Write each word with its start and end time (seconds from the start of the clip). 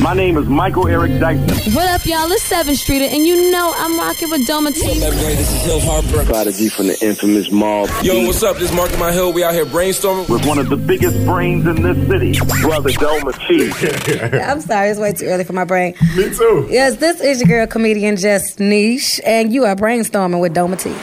My 0.00 0.14
name 0.14 0.36
is 0.36 0.46
Michael 0.46 0.86
Eric 0.86 1.18
Dyson. 1.18 1.72
What 1.74 1.88
up, 1.88 2.06
y'all? 2.06 2.30
It's 2.30 2.48
Sevyn 2.48 2.76
Streeter, 2.76 3.06
and 3.06 3.26
you 3.26 3.50
know 3.50 3.74
I'm 3.76 3.98
rocking 3.98 4.30
with 4.30 4.46
Dometi. 4.46 4.86
What's 4.86 5.02
up, 5.02 5.08
everybody? 5.08 5.34
This 5.34 5.52
is 5.52 5.62
Hill 5.64 5.80
Harper. 5.80 6.24
Prodigy 6.24 6.68
from 6.68 6.86
the 6.86 6.96
infamous 7.04 7.50
Mob. 7.50 7.88
Yo, 8.04 8.24
what's 8.24 8.44
up? 8.44 8.58
This 8.58 8.70
is 8.70 8.76
Marc 8.76 8.92
Lamont 8.92 9.12
Hill. 9.12 9.32
We 9.32 9.42
out 9.42 9.54
here 9.54 9.66
brainstorming. 9.66 10.28
With 10.28 10.46
one 10.46 10.58
of 10.58 10.68
the 10.68 10.76
biggest 10.76 11.16
brains 11.26 11.66
in 11.66 11.82
this 11.82 11.96
city, 12.06 12.38
Brother 12.62 12.90
Doma 12.90 13.32
T. 13.48 14.38
I'm 14.38 14.60
sorry, 14.60 14.90
it's 14.90 15.00
way 15.00 15.12
too 15.14 15.26
early 15.26 15.42
for 15.42 15.52
my 15.52 15.64
brain. 15.64 15.94
Me 16.16 16.32
too. 16.32 16.68
Yes, 16.70 16.96
this 16.96 17.20
is 17.20 17.40
your 17.40 17.48
girl, 17.48 17.66
comedian 17.66 18.16
Just 18.16 18.60
Nesh, 18.60 19.18
and 19.26 19.52
you 19.52 19.64
are 19.64 19.74
brainstorming 19.74 20.40
with 20.40 20.54
Dometi. 20.54 20.94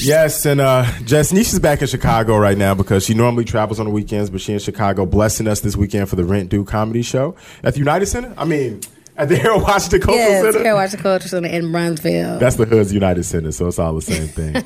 Yes, 0.00 0.46
and 0.46 0.60
uh, 0.60 0.86
Just 1.04 1.34
Nesh 1.34 1.52
is 1.52 1.58
back 1.58 1.82
in 1.82 1.88
Chicago 1.88 2.36
right 2.36 2.56
now 2.56 2.74
because 2.74 3.04
she 3.04 3.14
normally 3.14 3.44
travels 3.44 3.80
on 3.80 3.86
the 3.86 3.92
weekends, 3.92 4.30
but 4.30 4.40
she 4.40 4.52
in 4.52 4.60
Chicago 4.60 5.06
blessing 5.06 5.48
us 5.48 5.58
this 5.60 5.76
weekend 5.76 6.08
for 6.08 6.14
the 6.14 6.24
Rent 6.24 6.50
Due 6.50 6.64
comedy 6.64 7.02
show 7.02 7.34
at 7.64 7.72
the 7.72 7.80
United 7.80 8.06
Center. 8.06 8.32
I 8.44 8.46
mean, 8.46 8.82
at 9.16 9.30
the 9.30 9.36
Harold 9.38 9.62
Washington 9.62 10.02
Cultural 10.02 10.28
yes, 10.28 10.44
Center. 10.44 10.58
Harold 10.62 10.80
Washington 10.80 11.02
Cultural 11.02 11.28
Center 11.30 11.48
in 11.48 11.64
Bronzeville. 11.72 12.38
That's 12.38 12.56
the 12.56 12.66
Hood's 12.66 12.92
United 12.92 13.24
Center, 13.24 13.52
so 13.52 13.68
it's 13.68 13.78
all 13.78 13.94
the 13.94 14.02
same 14.02 14.28
thing. 14.28 14.62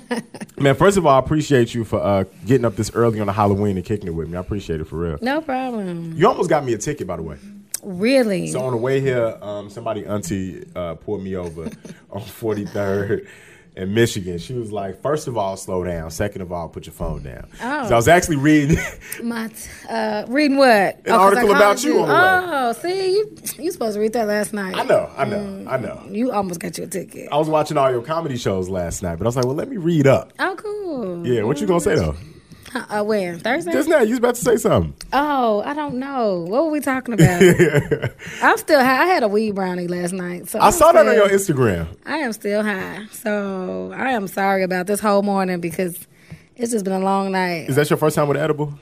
Man, 0.59 0.75
first 0.75 0.97
of 0.97 1.07
all, 1.07 1.15
I 1.15 1.21
appreciate 1.21 1.75
you 1.75 1.85
for 1.85 2.03
uh, 2.03 2.25
getting 2.45 2.65
up 2.65 2.75
this 2.75 2.91
early 2.93 3.21
on 3.21 3.29
a 3.29 3.33
Halloween 3.33 3.77
and 3.77 3.87
kicking 3.87 4.09
it 4.09 4.15
with 4.15 4.29
me. 4.29 4.37
I 4.37 4.41
appreciate 4.41 4.81
it 4.81 4.87
for 4.89 4.97
real. 4.97 5.19
no 5.23 5.41
problem. 5.41 6.15
You 6.17 6.27
almost 6.27 6.51
got 6.51 6.65
me 6.65 6.73
a 6.73 6.79
ticket, 6.79 7.07
by 7.07 7.19
the 7.19 7.23
way. 7.23 7.37
Really? 7.85 8.49
So 8.49 8.63
on 8.63 8.73
the 8.73 8.79
way 8.79 9.01
here, 9.01 9.39
um, 9.41 9.71
somebody 9.71 10.05
auntie 10.05 10.67
uh, 10.75 10.97
pulled 10.97 11.23
me 11.23 11.37
over 11.37 11.71
on 12.11 12.21
43rd 12.21 13.29
in 13.79 13.95
Michigan. 13.95 14.39
She 14.39 14.55
was 14.55 14.73
like, 14.73 15.01
first 15.01 15.29
of 15.29 15.39
all, 15.39 15.57
slow 15.57 15.85
down. 15.85 16.11
Second 16.11 16.43
of 16.43 16.51
all, 16.51 16.69
put 16.69 16.87
your 16.87 16.93
phone 16.93 17.23
down. 17.23 17.49
Oh. 17.63 17.87
So 17.87 17.95
I 17.95 17.97
was 17.97 18.09
actually 18.09 18.37
reading. 18.37 18.77
My 19.23 19.47
t- 19.49 19.55
uh, 19.89 20.27
reading 20.29 20.57
what? 20.57 21.01
An 21.07 21.13
article 21.13 21.53
about 21.55 21.85
you 21.85 22.01
on 22.01 22.09
the 22.09 22.59
Oh, 22.69 22.73
see, 22.73 23.13
you 23.13 23.37
you 23.57 23.71
supposed 23.71 23.95
to 23.95 24.01
read 24.01 24.13
that 24.15 24.27
last 24.27 24.53
night. 24.53 24.75
I 24.75 24.83
know, 24.83 25.11
I 25.17 25.25
know, 25.25 25.67
I 25.69 25.77
know. 25.77 26.03
You 26.11 26.33
almost 26.33 26.59
got 26.61 26.77
you 26.77 26.85
a 26.85 26.87
ticket. 26.89 27.29
I 27.31 27.37
was 27.37 27.49
watching 27.49 27.77
all 27.77 27.91
your 27.91 28.03
comedy 28.03 28.37
shows 28.37 28.69
last 28.69 29.03
night, 29.03 29.17
but 29.17 29.25
I 29.25 29.29
was 29.29 29.37
like, 29.37 29.45
well, 29.47 29.55
let 29.55 29.69
me 29.69 29.77
read 29.77 30.07
up. 30.09 30.33
Oh, 30.41 30.57
cool. 30.59 31.27
Yeah, 31.27 31.45
what 31.45 31.61
you 31.61 31.67
gonna 31.67 31.81
say 31.81 31.95
though? 31.95 32.17
Uh, 32.91 33.03
when 33.03 33.39
Thursday? 33.39 33.73
Just 33.73 33.89
now, 33.89 34.01
you 34.01 34.11
was 34.11 34.19
about 34.19 34.35
to 34.35 34.41
say 34.43 34.57
something. 34.57 34.95
Oh, 35.13 35.63
I 35.65 35.75
don't 35.75 35.95
know. 35.95 36.41
What 36.49 36.65
were 36.65 36.71
we 36.71 36.81
talking 36.81 37.15
about? 37.15 37.43
I'm 38.43 38.57
still 38.59 38.81
high. 38.81 39.03
I 39.03 39.07
had 39.07 39.23
a 39.23 39.29
weed 39.29 39.55
brownie 39.55 39.87
last 39.89 40.13
night. 40.13 40.49
So 40.49 40.59
I 40.59 40.67
I'm 40.67 40.73
saw 40.73 40.93
that 40.93 41.07
on 41.07 41.15
your 41.15 41.29
Instagram. 41.29 41.89
I 42.07 42.19
am 42.19 42.33
still 42.33 42.63
high. 42.63 43.07
So 43.11 43.93
I 43.97 44.11
am 44.13 44.29
sorry 44.29 44.63
about 44.63 44.87
this 44.87 45.01
whole 45.01 45.23
morning 45.23 45.61
because 45.61 46.07
it's 46.57 46.73
just 46.73 46.85
been 46.85 46.95
a 46.95 46.99
long 47.01 47.33
night. 47.33 47.69
Is 47.69 47.77
that 47.77 47.89
your 47.91 47.97
first 47.97 48.17
time 48.17 48.29
with 48.29 48.37
edible? 48.37 48.79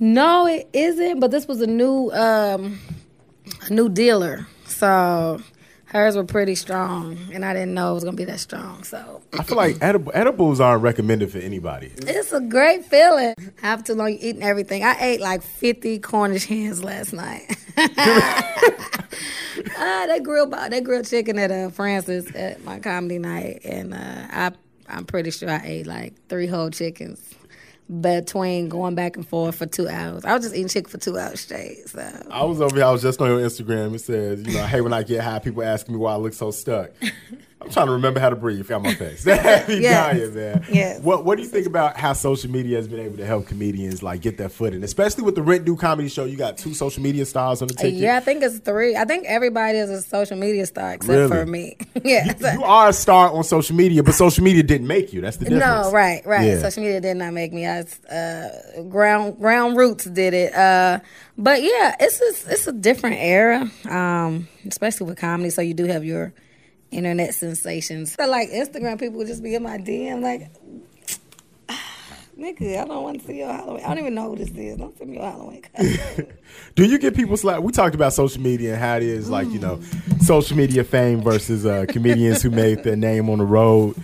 No, 0.00 0.46
it 0.46 0.68
isn't. 0.72 1.20
But 1.20 1.30
this 1.30 1.46
was 1.46 1.60
a 1.60 1.66
new, 1.66 2.10
um, 2.12 2.78
a 3.68 3.72
new 3.72 3.88
dealer. 3.88 4.46
So 4.66 5.40
hers 5.94 6.16
were 6.16 6.24
pretty 6.24 6.56
strong, 6.56 7.16
and 7.32 7.44
I 7.44 7.54
didn't 7.54 7.72
know 7.72 7.92
it 7.92 7.94
was 7.94 8.04
gonna 8.04 8.16
be 8.16 8.24
that 8.24 8.40
strong. 8.40 8.82
So 8.82 9.22
I 9.38 9.44
feel 9.44 9.56
like 9.56 9.76
edible, 9.80 10.10
edibles 10.14 10.58
aren't 10.60 10.82
recommended 10.82 11.30
for 11.30 11.38
anybody. 11.38 11.92
it's 11.98 12.32
a 12.32 12.40
great 12.40 12.84
feeling. 12.84 13.34
Have 13.62 13.84
too 13.84 13.94
long 13.94 14.10
you 14.10 14.18
eating 14.20 14.42
everything. 14.42 14.82
I 14.82 14.96
ate 15.00 15.20
like 15.20 15.42
50 15.42 16.00
Cornish 16.00 16.46
hens 16.46 16.82
last 16.82 17.12
night. 17.12 17.56
uh, 17.76 18.42
they 20.08 20.20
grilled 20.20 20.52
they 20.70 20.80
grilled 20.80 21.06
chicken 21.06 21.38
at 21.38 21.52
uh, 21.52 21.70
Francis 21.70 22.34
at 22.34 22.64
my 22.64 22.80
comedy 22.80 23.18
night, 23.18 23.60
and 23.64 23.94
uh, 23.94 24.26
I 24.30 24.52
I'm 24.88 25.04
pretty 25.04 25.30
sure 25.30 25.48
I 25.48 25.62
ate 25.64 25.86
like 25.86 26.14
three 26.28 26.48
whole 26.48 26.70
chickens 26.70 27.22
between 28.00 28.68
going 28.68 28.94
back 28.94 29.16
and 29.16 29.26
forth 29.26 29.56
for 29.56 29.66
two 29.66 29.88
hours. 29.88 30.24
I 30.24 30.34
was 30.34 30.44
just 30.44 30.54
eating 30.54 30.68
chicken 30.68 30.90
for 30.90 30.98
two 30.98 31.18
hours 31.18 31.40
straight. 31.40 31.88
So 31.88 32.26
I 32.30 32.44
was 32.44 32.60
over 32.60 32.74
here. 32.76 32.84
I 32.84 32.90
was 32.90 33.02
just 33.02 33.20
on 33.20 33.28
your 33.28 33.40
Instagram. 33.40 33.94
It 33.94 33.98
says, 34.00 34.42
you 34.46 34.54
know, 34.54 34.66
hate 34.66 34.80
when 34.80 34.92
I 34.92 35.02
get 35.02 35.22
high. 35.22 35.38
People 35.38 35.62
ask 35.62 35.88
me 35.88 35.96
why 35.96 36.12
I 36.12 36.16
look 36.16 36.32
so 36.32 36.50
stuck. 36.50 36.90
I'm 37.64 37.70
trying 37.70 37.86
to 37.86 37.92
remember 37.92 38.20
how 38.20 38.30
to 38.30 38.36
breathe. 38.36 38.66
Got 38.68 38.82
my 38.82 38.94
face. 38.94 39.24
Yes. 39.26 39.64
dying, 40.18 40.34
man. 40.34 40.64
Yes. 40.70 41.00
What 41.00 41.24
What 41.24 41.36
do 41.36 41.42
you 41.42 41.48
think 41.48 41.66
about 41.66 41.96
how 41.96 42.12
social 42.12 42.50
media 42.50 42.76
has 42.76 42.86
been 42.88 43.00
able 43.00 43.16
to 43.16 43.26
help 43.26 43.46
comedians 43.46 44.02
like 44.02 44.20
get 44.20 44.36
their 44.38 44.48
foot 44.48 44.74
in, 44.74 44.84
especially 44.84 45.24
with 45.24 45.34
the 45.34 45.42
Rent 45.42 45.64
Due 45.64 45.76
comedy 45.76 46.08
show? 46.08 46.24
You 46.24 46.36
got 46.36 46.58
two 46.58 46.74
social 46.74 47.02
media 47.02 47.24
stars 47.26 47.62
on 47.62 47.68
the 47.68 47.74
ticket. 47.74 47.94
yeah, 47.94 48.16
I 48.16 48.20
think 48.20 48.42
it's 48.42 48.58
three. 48.58 48.96
I 48.96 49.04
think 49.04 49.24
everybody 49.26 49.78
is 49.78 49.90
a 49.90 50.02
social 50.02 50.36
media 50.36 50.66
star 50.66 50.94
except 50.94 51.10
Really? 51.10 51.28
for 51.28 51.46
me. 51.46 51.76
yeah. 52.04 52.34
so- 52.36 52.52
You 52.52 52.62
are 52.64 52.88
a 52.90 52.92
star 52.92 53.30
on 53.30 53.44
social 53.44 53.74
media, 53.76 54.02
but 54.02 54.14
social 54.14 54.44
media 54.44 54.62
didn't 54.62 54.86
make 54.86 55.12
you. 55.12 55.20
That's 55.20 55.38
the 55.38 55.46
difference. 55.46 55.64
No, 55.86 55.90
right, 55.92 56.24
right. 56.26 56.46
Yeah. 56.46 56.58
Social 56.60 56.82
media 56.82 57.00
did 57.00 57.16
not 57.16 57.32
make 57.32 57.52
me. 57.52 57.66
I 57.66 57.84
uh, 58.10 58.82
ground 58.88 59.38
ground 59.38 59.76
roots 59.76 60.04
did 60.04 60.34
it. 60.34 60.54
Uh, 60.54 61.00
but 61.36 61.62
yeah, 61.62 61.96
it's 61.98 62.20
a, 62.20 62.52
it's 62.52 62.66
a 62.66 62.72
different 62.72 63.16
era, 63.18 63.70
um, 63.88 64.46
especially 64.66 65.06
with 65.06 65.18
comedy. 65.18 65.50
So 65.50 65.62
you 65.62 65.74
do 65.74 65.84
have 65.86 66.04
your 66.04 66.32
internet 66.90 67.34
sensations. 67.34 68.12
So 68.14 68.26
like 68.26 68.50
Instagram 68.50 68.98
people 68.98 69.18
would 69.18 69.26
just 69.26 69.42
be 69.42 69.54
in 69.54 69.62
my 69.62 69.78
DM 69.78 70.20
like. 70.22 70.50
Nigga, 72.38 72.82
I 72.82 72.84
don't 72.84 73.04
want 73.04 73.20
to 73.20 73.26
see 73.28 73.38
your 73.38 73.52
Halloween. 73.52 73.84
I 73.84 73.88
don't 73.90 73.98
even 74.00 74.14
know 74.16 74.30
who 74.30 74.36
this 74.36 74.50
is. 74.50 74.76
Don't 74.76 74.96
send 74.98 75.10
me 75.10 75.18
your 75.18 75.30
Halloween. 75.30 75.62
Do 76.74 76.84
you 76.84 76.98
get 76.98 77.14
people 77.14 77.36
slap? 77.36 77.62
We 77.62 77.70
talked 77.70 77.94
about 77.94 78.12
social 78.12 78.42
media 78.42 78.72
and 78.72 78.82
how 78.82 78.96
it 78.96 79.04
is 79.04 79.30
like 79.30 79.48
you 79.50 79.60
know, 79.60 79.80
social 80.20 80.56
media 80.56 80.82
fame 80.82 81.22
versus 81.22 81.64
uh, 81.64 81.86
comedians 81.88 82.42
who 82.42 82.50
made 82.50 82.82
their 82.82 82.96
name 82.96 83.30
on 83.30 83.38
the 83.38 83.44
road. 83.44 83.94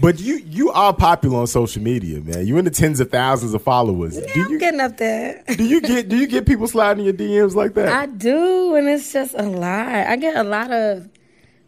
But 0.00 0.20
you 0.20 0.36
you 0.36 0.70
are 0.70 0.94
popular 0.94 1.40
on 1.40 1.46
social 1.48 1.82
media, 1.82 2.20
man. 2.20 2.46
You 2.46 2.56
in 2.58 2.64
the 2.64 2.70
tens 2.70 3.00
of 3.00 3.10
thousands 3.10 3.54
of 3.54 3.62
followers. 3.62 4.16
yeah, 4.16 4.32
do 4.34 4.44
I'm 4.44 4.50
you 4.52 4.58
getting 4.60 4.80
up 4.80 4.96
there. 4.96 5.42
do 5.48 5.64
you 5.64 5.80
get 5.80 6.08
do 6.08 6.16
you 6.16 6.28
get 6.28 6.46
people 6.46 6.68
sliding 6.68 7.04
your 7.04 7.12
DMs 7.12 7.56
like 7.56 7.74
that? 7.74 7.88
I 7.88 8.06
do, 8.06 8.76
and 8.76 8.88
it's 8.88 9.12
just 9.12 9.34
a 9.34 9.42
lot. 9.42 9.88
I 9.88 10.14
get 10.16 10.36
a 10.36 10.44
lot 10.44 10.70
of 10.70 11.08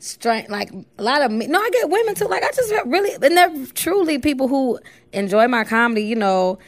strength, 0.03 0.51
like 0.51 0.71
a 0.99 1.03
lot 1.03 1.23
of 1.23 1.31
me. 1.31 1.47
No, 1.47 1.61
I 1.61 1.71
get 1.71 1.89
women 1.89 2.15
too. 2.15 2.27
Like 2.27 2.43
I 2.43 2.51
just 2.53 2.73
really, 2.87 3.15
and 3.15 3.37
they're 3.37 3.67
truly 3.75 4.19
people 4.19 4.49
who 4.49 4.79
enjoy 5.13 5.47
my 5.49 5.65
comedy, 5.65 6.03
you 6.03 6.17
know. 6.17 6.59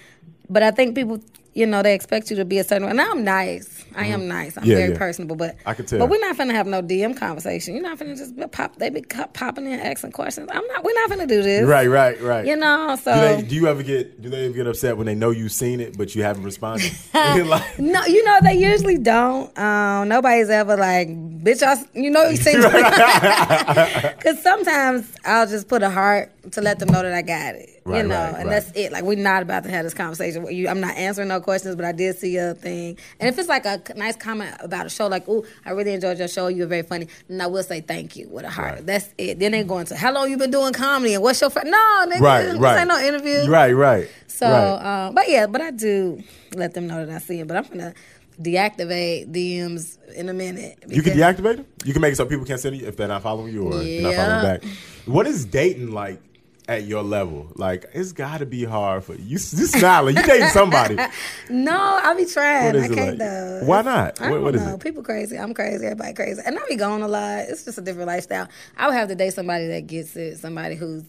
But 0.48 0.62
I 0.62 0.70
think 0.70 0.94
people, 0.94 1.20
you 1.54 1.66
know, 1.66 1.82
they 1.82 1.94
expect 1.94 2.30
you 2.30 2.36
to 2.36 2.44
be 2.44 2.58
a 2.58 2.64
certain 2.64 2.84
way. 2.84 2.90
And 2.90 3.00
I'm 3.00 3.24
nice. 3.24 3.84
I 3.94 4.06
am 4.06 4.26
nice. 4.28 4.56
I'm 4.56 4.64
Mm-hmm. 4.64 4.70
Yeah, 4.70 4.76
very 4.78 4.92
yeah. 4.92 4.98
personable. 4.98 5.36
But 5.36 5.56
I 5.66 5.74
can 5.74 5.84
tell. 5.84 5.98
But 5.98 6.08
we're 6.08 6.20
not 6.20 6.36
finna 6.36 6.52
have 6.52 6.66
no 6.66 6.82
DM 6.82 7.16
conversation. 7.16 7.74
You're 7.74 7.82
not 7.82 7.98
finna 7.98 8.16
just 8.16 8.34
pop. 8.50 8.76
They 8.76 8.88
be 8.88 9.02
popping 9.02 9.66
in 9.66 9.78
asking 9.78 10.12
questions. 10.12 10.48
I'm 10.50 10.66
not. 10.68 10.82
We're 10.82 10.94
not 10.94 11.10
finna 11.10 11.28
do 11.28 11.42
this. 11.42 11.66
right, 11.66 11.86
right, 11.86 12.20
right. 12.22 12.46
You 12.46 12.56
know. 12.56 12.96
So. 12.96 13.14
Do, 13.14 13.42
they, 13.42 13.48
do 13.48 13.54
you 13.54 13.68
ever 13.68 13.82
get 13.82 14.22
do 14.22 14.30
they 14.30 14.46
ever 14.46 14.54
get 14.54 14.66
upset 14.66 14.96
when 14.96 15.06
they 15.06 15.14
know 15.14 15.30
you've 15.30 15.52
seen 15.52 15.80
it 15.80 15.98
but 15.98 16.14
you 16.14 16.22
haven't 16.22 16.44
responded? 16.44 16.90
like, 17.14 17.78
No, 17.78 18.04
you 18.06 18.24
know 18.24 18.38
they 18.42 18.54
usually 18.54 18.96
don't. 18.98 19.56
Um, 19.58 20.08
nobody's 20.08 20.48
ever 20.50 20.76
like, 20.76 21.08
bitch. 21.08 21.62
I, 21.62 21.76
you 21.98 22.10
know 22.10 22.26
you 22.28 22.36
seen 22.36 22.56
it. 22.58 24.16
because 24.16 24.42
sometimes 24.42 25.12
I'll 25.24 25.46
just 25.46 25.68
put 25.68 25.82
a 25.82 25.90
heart 25.90 26.32
to 26.52 26.60
let 26.60 26.78
them 26.78 26.88
know 26.88 27.02
that 27.02 27.12
I 27.12 27.22
got 27.22 27.54
it. 27.54 27.70
Right, 27.84 27.98
you 28.02 28.08
know, 28.08 28.14
right, 28.14 28.34
and 28.40 28.48
right. 28.48 28.64
that's 28.64 28.72
it. 28.74 28.92
Like 28.92 29.04
we're 29.04 29.18
not 29.18 29.42
about 29.42 29.64
to 29.64 29.70
have 29.70 29.84
this 29.84 29.92
conversation. 29.92 30.46
I'm 30.66 30.80
not 30.80 30.96
answering 30.96 31.28
no 31.28 31.40
questions, 31.44 31.76
but 31.76 31.84
I 31.84 31.92
did 31.92 32.18
see 32.18 32.32
your 32.32 32.54
thing. 32.54 32.98
And 33.20 33.28
if 33.28 33.38
it's 33.38 33.48
like 33.48 33.66
a 33.66 33.80
nice 33.94 34.16
comment 34.16 34.56
about 34.60 34.86
a 34.86 34.88
show, 34.88 35.06
like, 35.06 35.28
"Oh, 35.28 35.44
I 35.64 35.70
really 35.70 35.92
enjoyed 35.92 36.18
your 36.18 36.28
show. 36.28 36.48
You 36.48 36.62
were 36.62 36.68
very 36.68 36.82
funny," 36.82 37.08
then 37.28 37.40
I 37.40 37.46
will 37.46 37.62
say 37.62 37.80
thank 37.80 38.16
you 38.16 38.28
with 38.28 38.44
a 38.44 38.50
heart. 38.50 38.74
Right. 38.74 38.86
That's 38.86 39.08
it. 39.18 39.38
Then 39.38 39.52
they 39.52 39.62
go 39.62 39.78
into 39.78 39.96
how 39.96 40.12
long 40.12 40.30
you 40.30 40.36
been 40.36 40.50
doing 40.50 40.72
comedy 40.72 41.14
and 41.14 41.22
what's 41.22 41.40
your 41.40 41.50
fr-? 41.50 41.60
no, 41.64 42.06
nigga, 42.08 42.20
right, 42.20 42.42
this 42.42 42.58
right. 42.58 42.80
ain't 42.80 42.88
no 42.88 42.98
interview. 42.98 43.48
Right, 43.48 43.72
right. 43.72 44.08
So, 44.26 44.50
right. 44.50 45.06
um, 45.06 45.14
but 45.14 45.28
yeah, 45.28 45.46
but 45.46 45.60
I 45.60 45.70
do 45.70 46.22
let 46.54 46.74
them 46.74 46.88
know 46.88 47.06
that 47.06 47.14
I 47.14 47.18
see 47.18 47.40
it. 47.40 47.46
But 47.46 47.58
I'm 47.58 47.64
gonna 47.64 47.94
deactivate 48.40 49.30
DMs 49.32 49.98
in 50.14 50.28
a 50.28 50.34
minute. 50.34 50.82
You 50.88 51.02
can 51.02 51.16
deactivate 51.16 51.56
them. 51.56 51.66
You 51.84 51.92
can 51.92 52.02
make 52.02 52.12
it 52.12 52.16
so 52.16 52.26
people 52.26 52.44
can't 52.44 52.60
send 52.60 52.76
you 52.76 52.86
if 52.86 52.96
they're 52.96 53.08
not 53.08 53.22
following 53.22 53.52
you 53.52 53.64
or 53.64 53.82
you're 53.82 54.02
not 54.02 54.14
following 54.14 54.42
back. 54.42 54.70
What 55.06 55.26
is 55.26 55.44
dating 55.44 55.92
like 55.92 56.20
at 56.68 56.84
your 56.84 57.02
level? 57.02 57.48
Like 57.56 57.86
it's 57.92 58.12
got 58.12 58.38
to 58.38 58.46
be 58.46 58.64
hard 58.64 59.04
for 59.04 59.14
you. 59.14 59.22
You 59.30 59.38
smiling. 59.38 60.16
You 60.16 60.22
dating 60.22 60.48
somebody. 60.48 60.96
No, 61.50 61.76
I 61.76 62.14
be 62.14 62.24
trying. 62.24 62.74
I 62.76 62.88
can't 62.88 62.96
like? 63.10 63.18
though. 63.18 63.60
Why 63.64 63.82
not? 63.82 64.20
I 64.20 64.30
What- 64.30 64.36
don't 64.36 64.44
what 64.44 64.54
is 64.54 64.62
know. 64.62 64.74
it? 64.74 64.80
People 64.80 65.02
crazy. 65.02 65.38
I'm 65.38 65.52
crazy. 65.54 65.84
Everybody 65.84 66.14
crazy. 66.14 66.40
And 66.44 66.58
I 66.58 66.62
be 66.68 66.76
going 66.76 67.02
a 67.02 67.08
lot. 67.08 67.40
It's 67.48 67.64
just 67.64 67.76
a 67.78 67.82
different 67.82 68.06
lifestyle. 68.08 68.48
I 68.76 68.86
would 68.88 68.94
have 68.96 69.08
to 69.08 69.14
date 69.14 69.34
somebody 69.34 69.66
that 69.68 69.86
gets 69.86 70.16
it. 70.16 70.38
Somebody 70.38 70.74
who's 70.76 71.04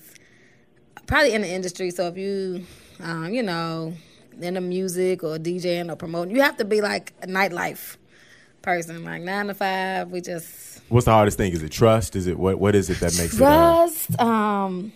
probably 1.07 1.33
in 1.33 1.41
the 1.41 1.49
industry. 1.49 1.91
So 1.91 2.07
if 2.07 2.17
you, 2.17 2.65
um, 3.01 3.33
you 3.33 3.43
know, 3.43 3.93
in 4.41 4.55
the 4.55 4.61
music 4.61 5.23
or 5.23 5.37
DJing 5.37 5.89
or 5.91 5.95
promoting, 5.95 6.35
you 6.35 6.41
have 6.41 6.57
to 6.57 6.65
be 6.65 6.81
like 6.81 7.13
a 7.21 7.27
nightlife 7.27 7.95
person. 8.61 9.03
Like 9.05 9.21
nine 9.21 9.47
to 9.47 9.53
five. 9.53 10.11
We 10.11 10.19
just 10.21 10.81
What's 10.89 11.05
the 11.05 11.11
hardest 11.11 11.37
thing? 11.37 11.53
Is 11.53 11.63
it 11.63 11.71
trust? 11.71 12.15
Is 12.15 12.27
it 12.27 12.37
what? 12.37 12.59
What 12.59 12.75
is 12.75 12.89
it 12.89 12.99
that 12.99 13.17
makes 13.17 13.35
it? 13.35 13.41
uh, 13.41 13.75
trust. 13.85 14.19
Um, 14.19 14.91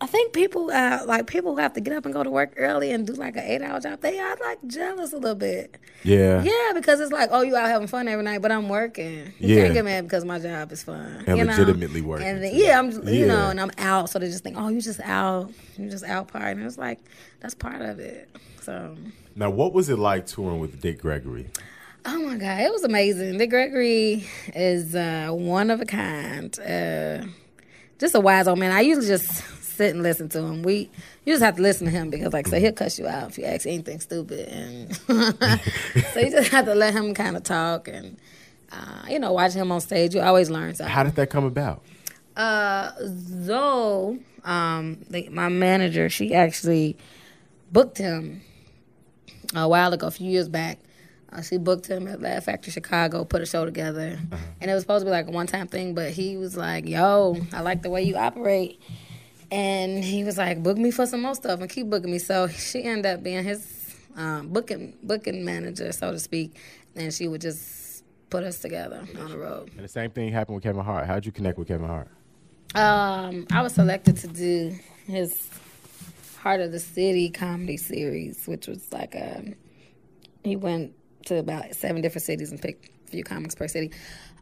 I 0.00 0.06
think 0.06 0.32
people 0.32 0.70
uh, 0.70 1.00
like 1.06 1.26
people 1.26 1.52
who 1.54 1.60
have 1.60 1.72
to 1.74 1.80
get 1.80 1.94
up 1.94 2.04
and 2.04 2.12
go 2.14 2.22
to 2.22 2.30
work 2.30 2.52
early 2.56 2.92
and 2.92 3.06
do 3.06 3.14
like 3.14 3.36
an 3.36 3.44
eight 3.44 3.62
hour 3.62 3.80
job. 3.80 4.00
They 4.00 4.18
are 4.18 4.36
like 4.40 4.58
jealous 4.66 5.12
a 5.12 5.16
little 5.16 5.34
bit. 5.34 5.76
yeah. 6.02 6.42
Yeah, 6.42 6.72
because 6.74 7.00
it's 7.00 7.12
like, 7.12 7.30
oh, 7.32 7.42
you 7.42 7.56
out 7.56 7.68
having 7.68 7.88
fun 7.88 8.06
every 8.08 8.24
night, 8.24 8.42
but 8.42 8.52
I'm 8.52 8.68
working. 8.68 9.32
You 9.38 9.56
Yeah. 9.56 9.62
can't 9.62 9.74
get 9.74 9.84
mad 9.84 10.04
because 10.04 10.24
my 10.24 10.38
job 10.38 10.70
is 10.72 10.82
fun. 10.82 11.24
And 11.26 11.38
you 11.38 11.44
know? 11.44 11.52
legitimately 11.56 12.02
working, 12.02 12.26
And 12.26 12.42
then, 12.42 12.54
yeah, 12.54 12.78
I'm, 12.78 12.90
you 13.08 13.26
know, 13.26 13.48
and 13.50 13.60
I'm 13.60 13.70
out, 13.78 14.10
so 14.10 14.18
they 14.18 14.26
just 14.26 14.44
think, 14.44 14.56
oh, 14.58 14.68
you 14.68 14.80
just 14.80 15.00
out, 15.00 15.50
you 15.78 15.88
just 15.90 16.04
out 16.04 16.28
partying. 16.32 16.52
And 16.52 16.64
It's 16.66 16.78
like 16.78 16.98
that's 17.40 17.54
part 17.54 17.80
of 17.82 17.98
it. 17.98 18.28
So, 18.62 18.96
Now, 19.34 19.50
what 19.50 19.72
was 19.72 19.88
it 19.88 19.98
like 19.98 20.26
touring 20.26 20.60
with 20.60 20.80
Dick 20.80 21.00
Gregory? 21.00 21.46
Oh 22.04 22.22
my 22.22 22.36
god, 22.36 22.60
it 22.60 22.70
was 22.70 22.84
amazing. 22.84 23.38
Dick 23.38 23.50
Gregory 23.50 24.26
is 24.54 24.94
uh, 24.94 25.28
one 25.32 25.70
of 25.70 25.80
a 25.80 25.84
kind. 25.86 26.56
Uh, 26.60 27.26
just 27.98 28.14
a 28.14 28.20
wise 28.20 28.46
old 28.46 28.58
man. 28.58 28.70
I 28.72 28.80
usually 28.82 29.06
just 29.08 29.42
sit 29.76 29.94
and 29.94 30.02
listen 30.02 30.28
to 30.30 30.38
him. 30.40 30.62
We 30.62 30.90
you 31.24 31.32
just 31.32 31.42
have 31.42 31.56
to 31.56 31.62
listen 31.62 31.86
to 31.86 31.90
him 31.90 32.10
because, 32.10 32.32
like, 32.32 32.46
so 32.46 32.58
he'll 32.58 32.72
cuss 32.72 32.98
you 32.98 33.06
out 33.06 33.30
if 33.30 33.38
you 33.38 33.44
ask 33.44 33.66
anything 33.66 34.00
stupid, 34.00 34.48
and 34.48 34.96
so 36.12 36.20
you 36.20 36.30
just 36.30 36.50
have 36.50 36.64
to 36.66 36.74
let 36.74 36.94
him 36.94 37.14
kind 37.14 37.36
of 37.36 37.42
talk 37.42 37.88
and. 37.88 38.16
Uh, 38.72 39.06
you 39.08 39.20
know, 39.20 39.32
watch 39.32 39.52
him 39.52 39.70
on 39.70 39.80
stage, 39.80 40.12
you 40.12 40.20
always 40.20 40.50
learn 40.50 40.74
something. 40.74 40.92
How 40.92 41.04
did 41.04 41.14
that 41.14 41.30
come 41.30 41.44
about? 41.44 41.84
Uh, 42.36 42.90
Zoe, 43.06 44.18
um, 44.44 44.98
the, 45.08 45.28
my 45.28 45.48
manager, 45.48 46.08
she 46.08 46.34
actually 46.34 46.96
booked 47.70 47.96
him 47.96 48.42
a 49.54 49.68
while 49.68 49.92
ago, 49.92 50.08
a 50.08 50.10
few 50.10 50.30
years 50.30 50.48
back. 50.48 50.78
Uh, 51.32 51.42
she 51.42 51.58
booked 51.58 51.86
him 51.86 52.06
at 52.06 52.20
Laugh 52.20 52.44
Factory 52.44 52.72
Chicago, 52.72 53.24
put 53.24 53.42
a 53.42 53.46
show 53.46 53.64
together, 53.64 54.18
and 54.60 54.70
it 54.70 54.74
was 54.74 54.82
supposed 54.82 55.02
to 55.02 55.06
be 55.06 55.10
like 55.10 55.26
a 55.26 55.30
one-time 55.30 55.66
thing. 55.66 55.94
But 55.94 56.12
he 56.12 56.36
was 56.36 56.56
like, 56.56 56.88
"Yo, 56.88 57.36
I 57.52 57.60
like 57.60 57.82
the 57.82 57.90
way 57.90 58.02
you 58.02 58.16
operate," 58.16 58.80
and 59.50 60.02
he 60.02 60.24
was 60.24 60.38
like, 60.38 60.62
"Book 60.62 60.78
me 60.78 60.90
for 60.90 61.06
some 61.06 61.22
more 61.22 61.34
stuff 61.34 61.60
and 61.60 61.70
keep 61.70 61.88
booking 61.88 62.10
me." 62.10 62.18
So 62.18 62.48
she 62.48 62.84
ended 62.84 63.06
up 63.06 63.22
being 63.22 63.44
his 63.44 63.94
um, 64.16 64.48
booking 64.48 64.96
booking 65.02 65.44
manager, 65.44 65.92
so 65.92 66.12
to 66.12 66.18
speak, 66.18 66.56
and 66.94 67.12
she 67.12 67.28
would 67.28 67.40
just 67.40 68.04
put 68.30 68.42
us 68.42 68.58
together 68.58 69.06
on 69.20 69.30
the 69.30 69.38
road. 69.38 69.70
And 69.76 69.84
the 69.84 69.88
same 69.88 70.10
thing 70.10 70.32
happened 70.32 70.56
with 70.56 70.64
Kevin 70.64 70.84
Hart. 70.84 71.06
How'd 71.06 71.26
you 71.26 71.32
connect 71.32 71.58
with 71.58 71.68
Kevin 71.68 71.86
Hart? 71.86 72.08
Um, 72.74 73.46
I 73.50 73.62
was 73.62 73.74
selected 73.74 74.16
to 74.18 74.26
do 74.28 74.74
his 75.06 75.48
Hart 76.38 76.60
of 76.60 76.72
the 76.72 76.80
City 76.80 77.30
comedy 77.30 77.76
series, 77.76 78.46
which 78.46 78.66
was 78.66 78.92
like 78.92 79.14
a. 79.14 79.54
He 80.44 80.56
went 80.56 80.92
to 81.26 81.38
about 81.38 81.74
seven 81.74 82.02
different 82.02 82.24
cities 82.24 82.50
and 82.50 82.60
picked 82.60 82.88
a 83.08 83.10
few 83.10 83.24
comics 83.24 83.54
per 83.54 83.68
city. 83.68 83.92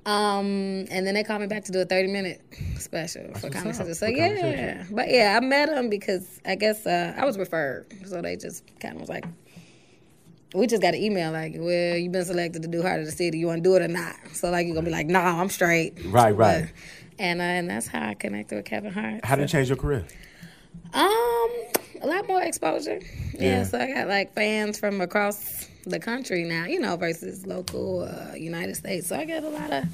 Um, 0.06 0.84
and 0.90 1.06
then 1.06 1.14
they 1.14 1.24
called 1.24 1.40
me 1.40 1.46
back 1.46 1.64
to 1.64 1.72
do 1.72 1.80
a 1.80 1.84
thirty 1.86 2.08
minute 2.12 2.42
special 2.78 3.32
for 3.34 3.48
Comedy 3.48 3.72
Central. 3.72 3.94
So 3.94 4.06
yeah, 4.06 4.84
but 4.90 5.10
yeah, 5.10 5.38
I 5.40 5.44
met 5.44 5.70
him 5.70 5.88
because 5.88 6.40
I 6.44 6.56
guess 6.56 6.86
uh, 6.86 7.14
I 7.16 7.24
was 7.24 7.38
referred, 7.38 7.86
so 8.04 8.20
they 8.20 8.36
just 8.36 8.64
kind 8.80 8.94
of 8.96 9.00
was 9.00 9.08
like, 9.08 9.24
we 10.54 10.66
just 10.66 10.82
got 10.82 10.92
an 10.94 11.00
email 11.00 11.32
like, 11.32 11.54
well, 11.56 11.96
you've 11.96 12.12
been 12.12 12.24
selected 12.24 12.62
to 12.62 12.68
do 12.68 12.82
Hart 12.82 13.00
of 13.00 13.06
the 13.06 13.12
City. 13.12 13.38
You 13.38 13.46
want 13.46 13.64
to 13.64 13.68
do 13.68 13.74
it 13.76 13.82
or 13.82 13.88
not? 13.88 14.14
So 14.34 14.50
like, 14.50 14.66
you're 14.66 14.74
gonna 14.74 14.84
be 14.84 14.90
like, 14.92 15.06
nah, 15.06 15.40
I'm 15.40 15.48
straight. 15.48 15.98
Right, 16.06 16.32
right. 16.36 16.62
But- 16.64 16.70
and 17.16 17.40
uh, 17.40 17.44
and 17.44 17.70
that's 17.70 17.86
how 17.86 18.08
I 18.08 18.14
connected 18.14 18.56
with 18.56 18.64
Kevin 18.64 18.92
Hart. 18.92 19.24
How 19.24 19.36
did 19.36 19.44
it 19.44 19.48
change 19.48 19.68
your 19.68 19.76
career? 19.76 20.04
Um, 20.92 21.50
a 22.02 22.06
lot 22.06 22.26
more 22.26 22.42
exposure. 22.42 23.00
Yeah. 23.34 23.40
Yeah. 23.40 23.62
so 23.64 23.78
I 23.78 23.92
got 23.92 24.08
like 24.08 24.34
fans 24.34 24.78
from 24.80 25.00
across 25.00 25.68
the 25.90 25.98
country 26.00 26.44
now, 26.44 26.64
you 26.66 26.80
know, 26.80 26.96
versus 26.96 27.46
local 27.46 28.02
uh, 28.02 28.34
United 28.34 28.76
States. 28.76 29.08
So 29.08 29.16
I 29.16 29.24
get 29.24 29.44
a 29.44 29.48
lot 29.48 29.72
of 29.72 29.84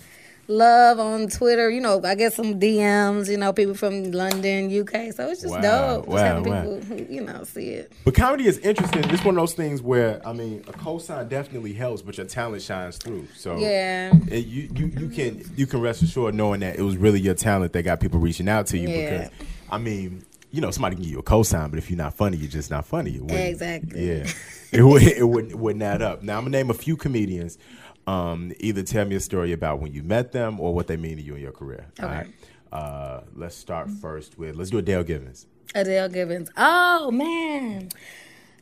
love 0.48 0.98
on 0.98 1.28
Twitter. 1.28 1.70
You 1.70 1.80
know, 1.80 2.00
I 2.04 2.14
get 2.16 2.32
some 2.32 2.58
DMs. 2.58 3.28
You 3.30 3.36
know, 3.36 3.52
people 3.52 3.74
from 3.74 4.10
London, 4.10 4.66
UK. 4.66 5.12
So 5.14 5.28
it's 5.30 5.42
just 5.42 5.46
Wow, 5.54 5.60
dope. 5.60 6.06
Just 6.06 6.08
wow, 6.08 6.18
having 6.18 6.44
wow. 6.52 6.62
people 6.62 6.80
who 6.80 7.12
you 7.14 7.20
know 7.22 7.44
see 7.44 7.68
it. 7.70 7.92
But 8.04 8.14
comedy 8.14 8.46
is 8.46 8.58
interesting. 8.58 9.04
It's 9.10 9.24
one 9.24 9.36
of 9.36 9.42
those 9.42 9.54
things 9.54 9.80
where 9.82 10.20
I 10.26 10.32
mean, 10.32 10.64
a 10.66 10.72
cosign 10.72 11.28
definitely 11.28 11.72
helps, 11.72 12.02
but 12.02 12.16
your 12.16 12.26
talent 12.26 12.62
shines 12.62 12.96
through. 12.98 13.28
So 13.36 13.58
Yeah. 13.58 14.12
it- 14.28 14.46
you, 14.46 14.68
you 14.74 14.86
you 14.86 15.08
can 15.08 15.44
you 15.56 15.66
can 15.66 15.80
rest 15.80 16.02
assured 16.02 16.34
knowing 16.34 16.60
that 16.60 16.76
it 16.76 16.82
was 16.82 16.96
really 16.96 17.20
your 17.20 17.34
talent 17.34 17.72
that 17.74 17.82
got 17.82 18.00
people 18.00 18.18
reaching 18.18 18.48
out 18.48 18.66
to 18.68 18.78
you. 18.78 18.88
Yeah. 18.88 19.10
Because 19.28 19.30
I 19.70 19.78
mean, 19.78 20.24
you 20.50 20.60
know, 20.60 20.70
somebody 20.70 20.96
can 20.96 21.02
give 21.04 21.12
you 21.12 21.18
a 21.18 21.22
cosign, 21.22 21.70
but 21.70 21.78
if 21.78 21.90
you're 21.90 21.96
not 21.96 22.14
funny, 22.14 22.36
you're 22.36 22.50
just 22.50 22.70
not 22.70 22.84
funny. 22.86 23.20
Exactly. 23.28 24.08
Yeah, 24.08 24.26
it 24.72 24.82
would 24.82 25.02
it 25.02 25.24
wouldn't, 25.28 25.54
wouldn't 25.54 25.82
add 25.82 26.02
up. 26.02 26.22
Now 26.22 26.38
I'm 26.38 26.44
gonna 26.44 26.56
name 26.56 26.70
a 26.70 26.74
few 26.74 26.96
comedians. 26.96 27.58
Um, 28.06 28.52
either 28.58 28.82
tell 28.82 29.04
me 29.04 29.14
a 29.16 29.20
story 29.20 29.52
about 29.52 29.80
when 29.80 29.92
you 29.92 30.02
met 30.02 30.32
them 30.32 30.58
or 30.58 30.74
what 30.74 30.86
they 30.88 30.96
mean 30.96 31.16
to 31.18 31.22
you 31.22 31.34
in 31.36 31.42
your 31.42 31.52
career. 31.52 31.86
All 32.00 32.06
Okay. 32.06 32.14
right. 32.16 32.26
Uh, 32.72 33.20
let's 33.34 33.54
start 33.56 33.90
first 33.90 34.38
with 34.38 34.56
let's 34.56 34.70
do 34.70 34.78
Adele 34.78 35.04
Givens. 35.04 35.46
Adele 35.74 36.08
Givens. 36.08 36.50
Oh 36.56 37.10
man, 37.10 37.88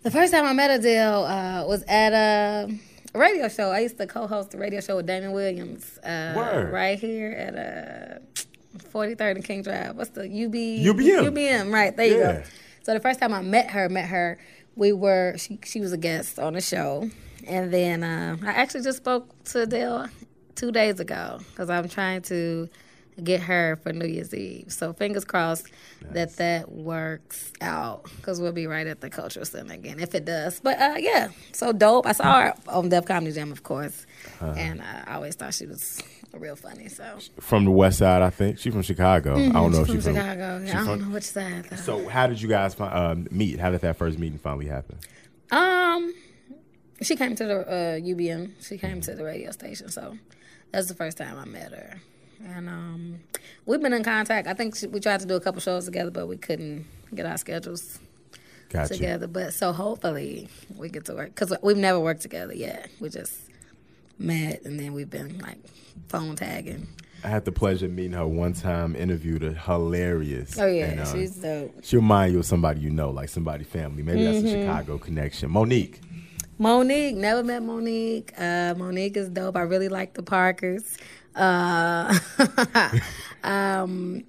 the 0.03 0.11
first 0.11 0.33
time 0.33 0.45
I 0.45 0.53
met 0.53 0.71
Adele 0.71 1.25
uh, 1.25 1.67
was 1.67 1.83
at 1.89 2.13
a 2.13 2.71
radio 3.15 3.49
show. 3.49 3.71
I 3.71 3.81
used 3.81 3.97
to 3.99 4.07
co-host 4.07 4.55
a 4.55 4.59
radio 4.59 4.81
show 4.81 4.97
with 4.97 5.07
Damon 5.07 5.33
Williams. 5.33 5.99
Uh, 5.99 6.35
Word. 6.37 6.73
Right 6.73 6.99
here 6.99 7.33
at 7.33 7.55
uh, 7.57 8.43
43rd 8.77 9.37
and 9.37 9.45
King 9.45 9.63
Drive. 9.63 9.97
What's 9.97 10.11
the 10.11 10.23
UB? 10.23 10.53
UBM. 10.55 11.31
UBM. 11.33 11.73
Right 11.73 11.97
there 11.97 12.07
you 12.07 12.19
Yeah. 12.19 12.33
go. 12.33 12.43
So 12.83 12.95
the 12.95 13.01
first 13.01 13.21
time 13.21 13.35
I 13.35 13.43
met 13.43 13.71
her, 13.71 13.89
met 13.89 14.07
her, 14.07 14.39
we 14.77 14.93
were 14.93 15.35
she 15.37 15.59
she 15.65 15.81
was 15.81 15.93
a 15.93 15.97
guest 15.99 16.39
on 16.39 16.55
the 16.55 16.61
show, 16.61 17.11
and 17.47 17.73
then 17.73 18.03
uh, 18.03 18.37
I 18.43 18.51
actually 18.53 18.83
just 18.83 18.99
spoke 18.99 19.29
to 19.45 19.63
Adele 19.63 20.09
two 20.55 20.73
days 20.73 20.99
ago 21.01 21.41
because 21.51 21.69
I'm 21.71 21.89
trying 21.89 22.23
to 22.23 22.69
get 23.23 23.41
her 23.43 23.79
for 23.83 23.93
New 23.93 24.07
Year's 24.07 24.33
Eve. 24.35 24.73
So 24.73 24.93
fingers 24.93 25.25
crossed 25.25 25.67
that 26.13 26.37
that 26.37 26.71
works 26.73 27.53
out 27.61 28.05
because 28.17 28.41
we'll 28.41 28.53
be 28.53 28.67
right 28.67 28.87
at 28.87 29.01
the 29.01 29.11
Cultural 29.11 29.45
Center 29.45 29.75
again 29.75 29.99
if 30.01 30.15
it 30.15 30.25
does. 30.25 30.61
But 30.61 30.79
uh, 30.81 30.95
yeah, 30.99 31.29
so 31.53 31.73
dope. 31.73 32.07
I 32.07 32.13
saw 32.13 32.41
her 32.41 32.55
on 32.69 32.89
Def 32.89 33.05
Comedy 33.07 33.33
Jam, 33.33 33.53
of 33.53 33.63
course, 33.63 34.07
Uh-huh. 34.41 34.55
and 34.57 34.81
uh, 34.81 34.85
I 35.07 35.15
always 35.15 35.35
thought 35.35 35.55
she 35.55 35.67
was 35.67 36.03
real 36.33 36.57
funny. 36.57 36.89
So 36.89 37.19
From 37.41 37.65
the 37.65 37.71
West 37.71 37.99
Side, 37.99 38.23
I 38.23 38.31
think 38.31 38.59
she's 38.59 38.73
from 38.73 38.83
Chicago. 38.83 39.35
I 39.37 39.49
don't 39.51 39.73
know 39.73 39.81
if 39.81 39.87
from 39.87 39.97
she's 39.97 40.05
from 40.05 40.15
Chicago. 40.15 40.61
she's 40.65 40.71
I 40.71 40.77
don't 40.77 40.87
from- 40.87 41.09
know 41.09 41.15
which 41.15 41.25
side. 41.25 41.65
Though. 41.71 41.77
So, 41.77 42.09
how 42.09 42.27
did 42.27 42.41
you 42.41 42.49
guys 42.49 42.77
um, 42.81 43.27
meet? 43.31 43.59
How 43.59 43.71
did 43.71 43.81
that 43.81 43.97
first 43.97 44.19
meeting 44.19 44.39
finally 44.39 44.67
happen? 44.67 44.99
Um, 45.51 46.15
she 47.03 47.17
came 47.17 47.35
to 47.37 47.45
the 47.45 47.61
uh, 47.61 47.73
UBM. 48.01 48.53
She 48.65 48.77
came 48.79 49.01
to 49.03 49.15
the 49.15 49.25
radio 49.25 49.51
station, 49.53 49.89
so 49.89 50.17
that's 50.73 50.89
the 50.89 50.95
first 50.95 51.17
time 51.19 51.39
I 51.39 51.45
met 51.45 51.73
her. 51.73 51.97
And 52.45 52.69
um, 52.69 53.21
we've 53.67 53.81
been 53.81 53.93
in 53.93 54.05
contact. 54.05 54.47
I 54.47 54.55
think 54.55 54.77
we 54.91 55.01
tried 55.01 55.21
to 55.21 55.27
do 55.27 55.35
a 55.35 55.41
couple 55.41 55.61
shows 55.61 55.85
together, 55.87 56.11
but 56.11 56.27
we 56.27 56.37
couldn't 56.37 56.87
get 57.15 57.27
our 57.27 57.37
schedules 57.39 57.99
Gotcha. 58.69 58.95
together. 58.95 59.27
But 59.27 59.55
so 59.55 59.73
hopefully 59.73 60.49
we 60.77 60.89
get 60.89 61.05
to 61.07 61.15
work 61.15 61.35
because 61.35 61.53
we've 61.63 61.77
never 61.77 61.99
worked 62.01 62.23
together 62.23 62.55
yet. 62.55 62.89
We 63.01 63.09
just 63.09 63.35
met, 64.19 64.63
and 64.65 64.79
then 64.79 64.93
we've 64.93 65.11
been 65.11 65.39
like 65.39 65.59
phone 66.09 66.37
tagging. 66.37 66.89
I 67.25 67.29
had 67.29 67.45
the 67.45 67.51
pleasure 67.53 67.87
of 67.87 67.93
meeting 67.93 68.13
her 68.13 68.27
one 68.29 68.53
time. 68.53 68.95
Interviewed 68.95 69.43
her, 69.43 69.53
hilarious. 69.53 70.57
Oh 70.59 70.67
yeah, 70.67 70.85
And, 70.87 71.01
uh, 71.01 71.13
she's 71.13 71.33
dope. 71.37 71.75
she'll 71.83 71.99
remind 72.01 72.33
you 72.33 72.39
of 72.39 72.47
somebody 72.47 72.81
you 72.81 72.91
know, 72.91 73.11
like 73.11 73.29
somebody 73.29 73.65
family. 73.65 74.05
Maybe 74.05 74.25
that's 74.25 74.39
Mm-hmm. 74.39 74.47
a 74.47 74.63
Chicago 74.63 74.99
connection. 74.99 75.51
Mo'Nique. 75.51 75.99
Mo'Nique, 76.61 77.15
never 77.17 77.43
met 77.43 77.63
Mo'Nique. 77.63 78.33
Uh, 78.39 78.75
Mo'Nique 78.77 79.17
is 79.17 79.29
dope. 79.29 79.57
I 79.57 79.63
really 79.63 79.89
like 79.89 80.15
the 80.15 80.23
Parkers. 80.23 80.97
Uh, 81.39 82.19
um, 83.45 84.25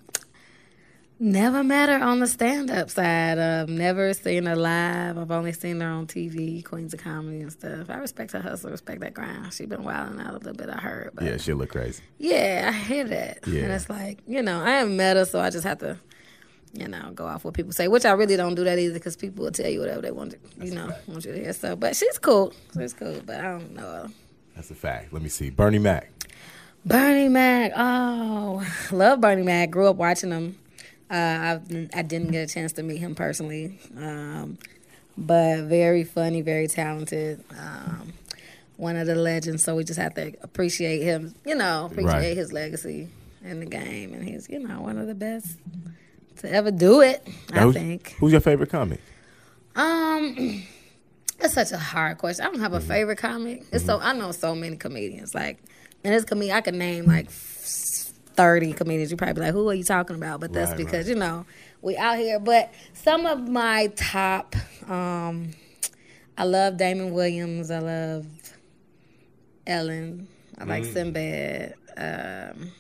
never 1.20 1.64
met 1.64 1.90
her 1.90 2.04
on 2.04 2.20
the 2.20 2.28
stand 2.28 2.70
up 2.72 2.90
side. 2.90 3.38
Uh, 3.38 3.66
never 3.68 4.14
seen 4.14 4.46
her 4.46 4.56
live. 4.56 5.18
I've 5.18 5.32
only 5.32 5.52
seen 5.54 5.80
her 5.82 5.88
on 5.88 6.08
TV, 6.08 6.64
Queens 6.64 6.94
of 6.94 7.02
Comedy 7.02 7.42
and 7.42 7.52
stuff. 7.52 7.90
I 7.90 7.96
respect 7.96 8.32
her 8.34 8.42
hustle, 8.42 8.72
respect 8.72 9.02
that 9.02 9.14
grind. 9.14 9.52
She 9.54 9.66
been 9.66 9.84
wilding 9.84 10.20
out 10.22 10.32
a 10.36 10.38
little 10.38 10.54
bit, 10.54 10.70
I 10.70 10.78
heard. 10.78 11.12
But 11.16 11.26
Yeah, 11.26 11.38
she'll 11.38 11.58
look 11.58 11.70
crazy. 11.72 12.04
yeah, 12.20 12.72
I 12.74 12.78
hear 12.78 13.04
that. 13.06 13.40
Yeah. 13.48 13.64
And 13.64 13.72
it's 13.74 13.90
like, 13.90 14.20
you 14.28 14.42
know, 14.42 14.62
I 14.62 14.72
haven't 14.72 14.96
met 14.98 15.18
her, 15.18 15.26
so 15.26 15.40
I 15.40 15.50
just 15.50 15.66
have 15.66 15.80
to, 15.80 15.98
you 16.74 16.88
know, 16.88 17.12
go 17.16 17.26
off 17.26 17.44
what 17.44 17.56
people 17.56 17.72
say, 17.74 17.88
which 17.88 18.06
I 18.06 18.12
really 18.12 18.38
don't 18.38 18.56
do 18.56 18.64
that 18.66 18.78
either 18.78 18.94
because 18.94 19.16
people 19.16 19.44
will 19.46 19.52
tell 19.52 19.70
you 19.70 19.80
whatever 19.80 20.02
they 20.02 20.12
want, 20.12 20.32
to, 20.32 20.66
you 20.66 20.72
know, 20.76 20.90
want 21.08 21.26
you 21.26 21.32
to 21.34 21.40
hear. 21.40 21.54
So, 21.54 21.76
but 21.76 21.96
she's 21.96 22.20
cool. 22.20 22.54
She's 22.78 22.94
cool, 22.94 23.20
but 23.26 23.40
I 23.40 23.44
don't 23.44 23.74
know. 23.74 24.08
That's 24.56 24.70
a 24.72 24.76
fact. 24.76 25.12
Let 25.12 25.22
me 25.24 25.30
see. 25.30 25.50
Bernie 25.50 25.80
Mac. 25.80 26.12
Bernie 26.86 27.30
Mac. 27.30 27.72
Oh, 27.76 28.66
love 28.92 29.22
Bernie 29.22 29.44
Mac. 29.44 29.70
Grew 29.72 29.88
up 29.88 29.96
watching 29.98 30.32
him. 30.32 30.58
Uh, 31.12 31.14
I, 31.16 31.90
I 31.94 32.02
didn't 32.04 32.32
get 32.32 32.50
a 32.50 32.54
chance 32.54 32.74
to 32.74 32.84
meet 32.84 32.98
him 32.98 33.16
personally, 33.16 33.80
um, 33.98 34.60
but 35.18 35.64
very 35.64 36.04
funny, 36.04 36.42
very 36.42 36.68
talented. 36.68 37.44
Um, 37.60 38.14
one 38.78 38.96
of 38.96 39.08
the 39.08 39.16
legends. 39.16 39.64
So 39.64 39.76
we 39.76 39.84
just 39.84 40.00
have 40.00 40.14
to 40.16 40.34
appreciate 40.42 41.02
him. 41.02 41.34
You 41.46 41.56
know, 41.56 41.86
appreciate 41.92 42.14
Right. 42.14 42.38
his 42.38 42.54
legacy 42.54 43.10
in 43.44 43.60
the 43.60 43.66
game, 43.66 44.14
and 44.14 44.24
he's 44.24 44.48
you 44.50 44.60
know 44.60 44.82
one 44.82 44.98
of 45.00 45.08
the 45.08 45.16
best 45.16 45.58
to 46.38 46.52
ever 46.54 46.70
do 46.72 47.02
it. 47.02 47.28
Now, 47.52 47.62
I 47.62 47.64
who's, 47.64 47.74
think. 47.76 48.16
Who's 48.20 48.32
your 48.32 48.42
favorite 48.42 48.70
comic? 48.70 49.02
Um, 49.76 50.64
that's 51.40 51.56
such 51.56 51.72
a 51.72 51.78
hard 51.80 52.20
question. 52.20 52.46
I 52.46 52.50
don't 52.52 52.60
have 52.60 52.74
a 52.74 52.78
Mm-hmm. 52.80 52.88
favorite 52.88 53.18
comic. 53.18 53.64
It's 53.72 53.84
so 53.86 54.00
I 54.00 54.14
know 54.14 54.32
so 54.32 54.54
many 54.54 54.78
comedians. 54.78 55.34
Like, 55.34 55.58
and 56.04 56.14
it's 56.14 56.26
comedian. 56.26 56.56
I 56.58 56.62
could 56.62 56.76
name 56.76 57.06
like 57.06 57.30
thirty 57.30 58.74
comedians. 58.74 59.12
You 59.12 59.18
probably 59.18 59.34
be 59.34 59.42
like, 59.42 59.54
who 59.54 59.70
are 59.70 59.74
you 59.74 59.84
talking 59.84 60.16
about? 60.16 60.40
But 60.40 60.54
that's 60.54 60.72
Right, 60.72 60.78
because 60.78 61.08
right. 61.08 61.14
you 61.14 61.16
know 61.16 61.46
we 61.82 61.98
out 61.98 62.18
here. 62.18 62.40
But 62.40 62.72
some 62.94 63.26
of 63.26 63.48
my 63.48 63.88
top, 63.96 64.56
um, 64.90 65.52
I 66.38 66.44
love 66.46 66.78
Damon 66.78 67.14
Williams. 67.14 67.70
I 67.72 67.80
love 67.80 68.26
Ellen. 69.68 70.28
I 70.58 70.64
like 70.66 70.84
Mm. 70.84 70.94
Sinbad. 70.94 71.74
Um, 71.98 72.72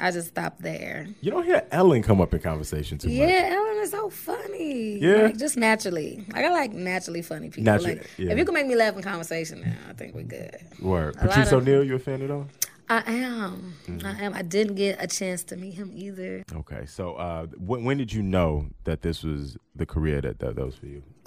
I 0.00 0.10
just 0.10 0.28
stopped 0.28 0.62
there. 0.62 1.06
You 1.20 1.30
don't 1.30 1.44
hear 1.44 1.66
Ellen 1.70 2.02
come 2.02 2.20
up 2.20 2.32
in 2.34 2.40
conversation 2.40 2.98
too 2.98 3.08
much. 3.08 3.16
Yeah, 3.16 3.50
Ellen 3.52 3.82
is 3.82 3.90
so 3.90 4.10
funny. 4.10 4.98
Yeah? 4.98 5.22
Like, 5.22 5.36
just 5.38 5.56
naturally. 5.56 6.24
Like 6.32 6.44
I 6.44 6.50
like 6.50 6.72
naturally 6.72 7.22
funny 7.22 7.48
people. 7.48 7.64
Naturally, 7.64 7.96
like 7.96 8.10
yeah. 8.16 8.32
if 8.32 8.38
you 8.38 8.44
can 8.44 8.54
make 8.54 8.66
me 8.66 8.76
laugh 8.76 8.96
in 8.96 9.02
conversation, 9.02 9.62
now 9.62 9.76
I 9.88 9.92
think 9.94 10.14
we're 10.14 10.22
good. 10.22 10.56
Word. 10.80 11.16
A 11.16 11.28
Patrice 11.28 11.52
O'Neal, 11.52 11.84
you 11.84 11.96
a 11.96 11.98
fan 11.98 12.22
at 12.22 12.30
all? 12.30 12.46
I 12.90 13.02
am. 13.06 13.74
Mm-hmm. 13.86 14.06
I 14.06 14.22
am. 14.22 14.34
I 14.34 14.42
didn't 14.42 14.76
get 14.76 15.02
a 15.02 15.06
chance 15.06 15.42
to 15.44 15.56
meet 15.56 15.74
him 15.74 15.90
either. 15.94 16.42
Okay, 16.54 16.86
so 16.86 17.14
uh, 17.14 17.46
when, 17.58 17.84
when 17.84 17.98
did 17.98 18.12
you 18.12 18.22
know 18.22 18.66
that 18.84 19.02
this 19.02 19.22
was 19.22 19.58
the 19.76 19.84
career 19.84 20.22
that 20.22 20.38
that, 20.38 20.56
that 20.56 20.64
was 20.64 20.74
for 20.74 20.86
you? 20.86 21.02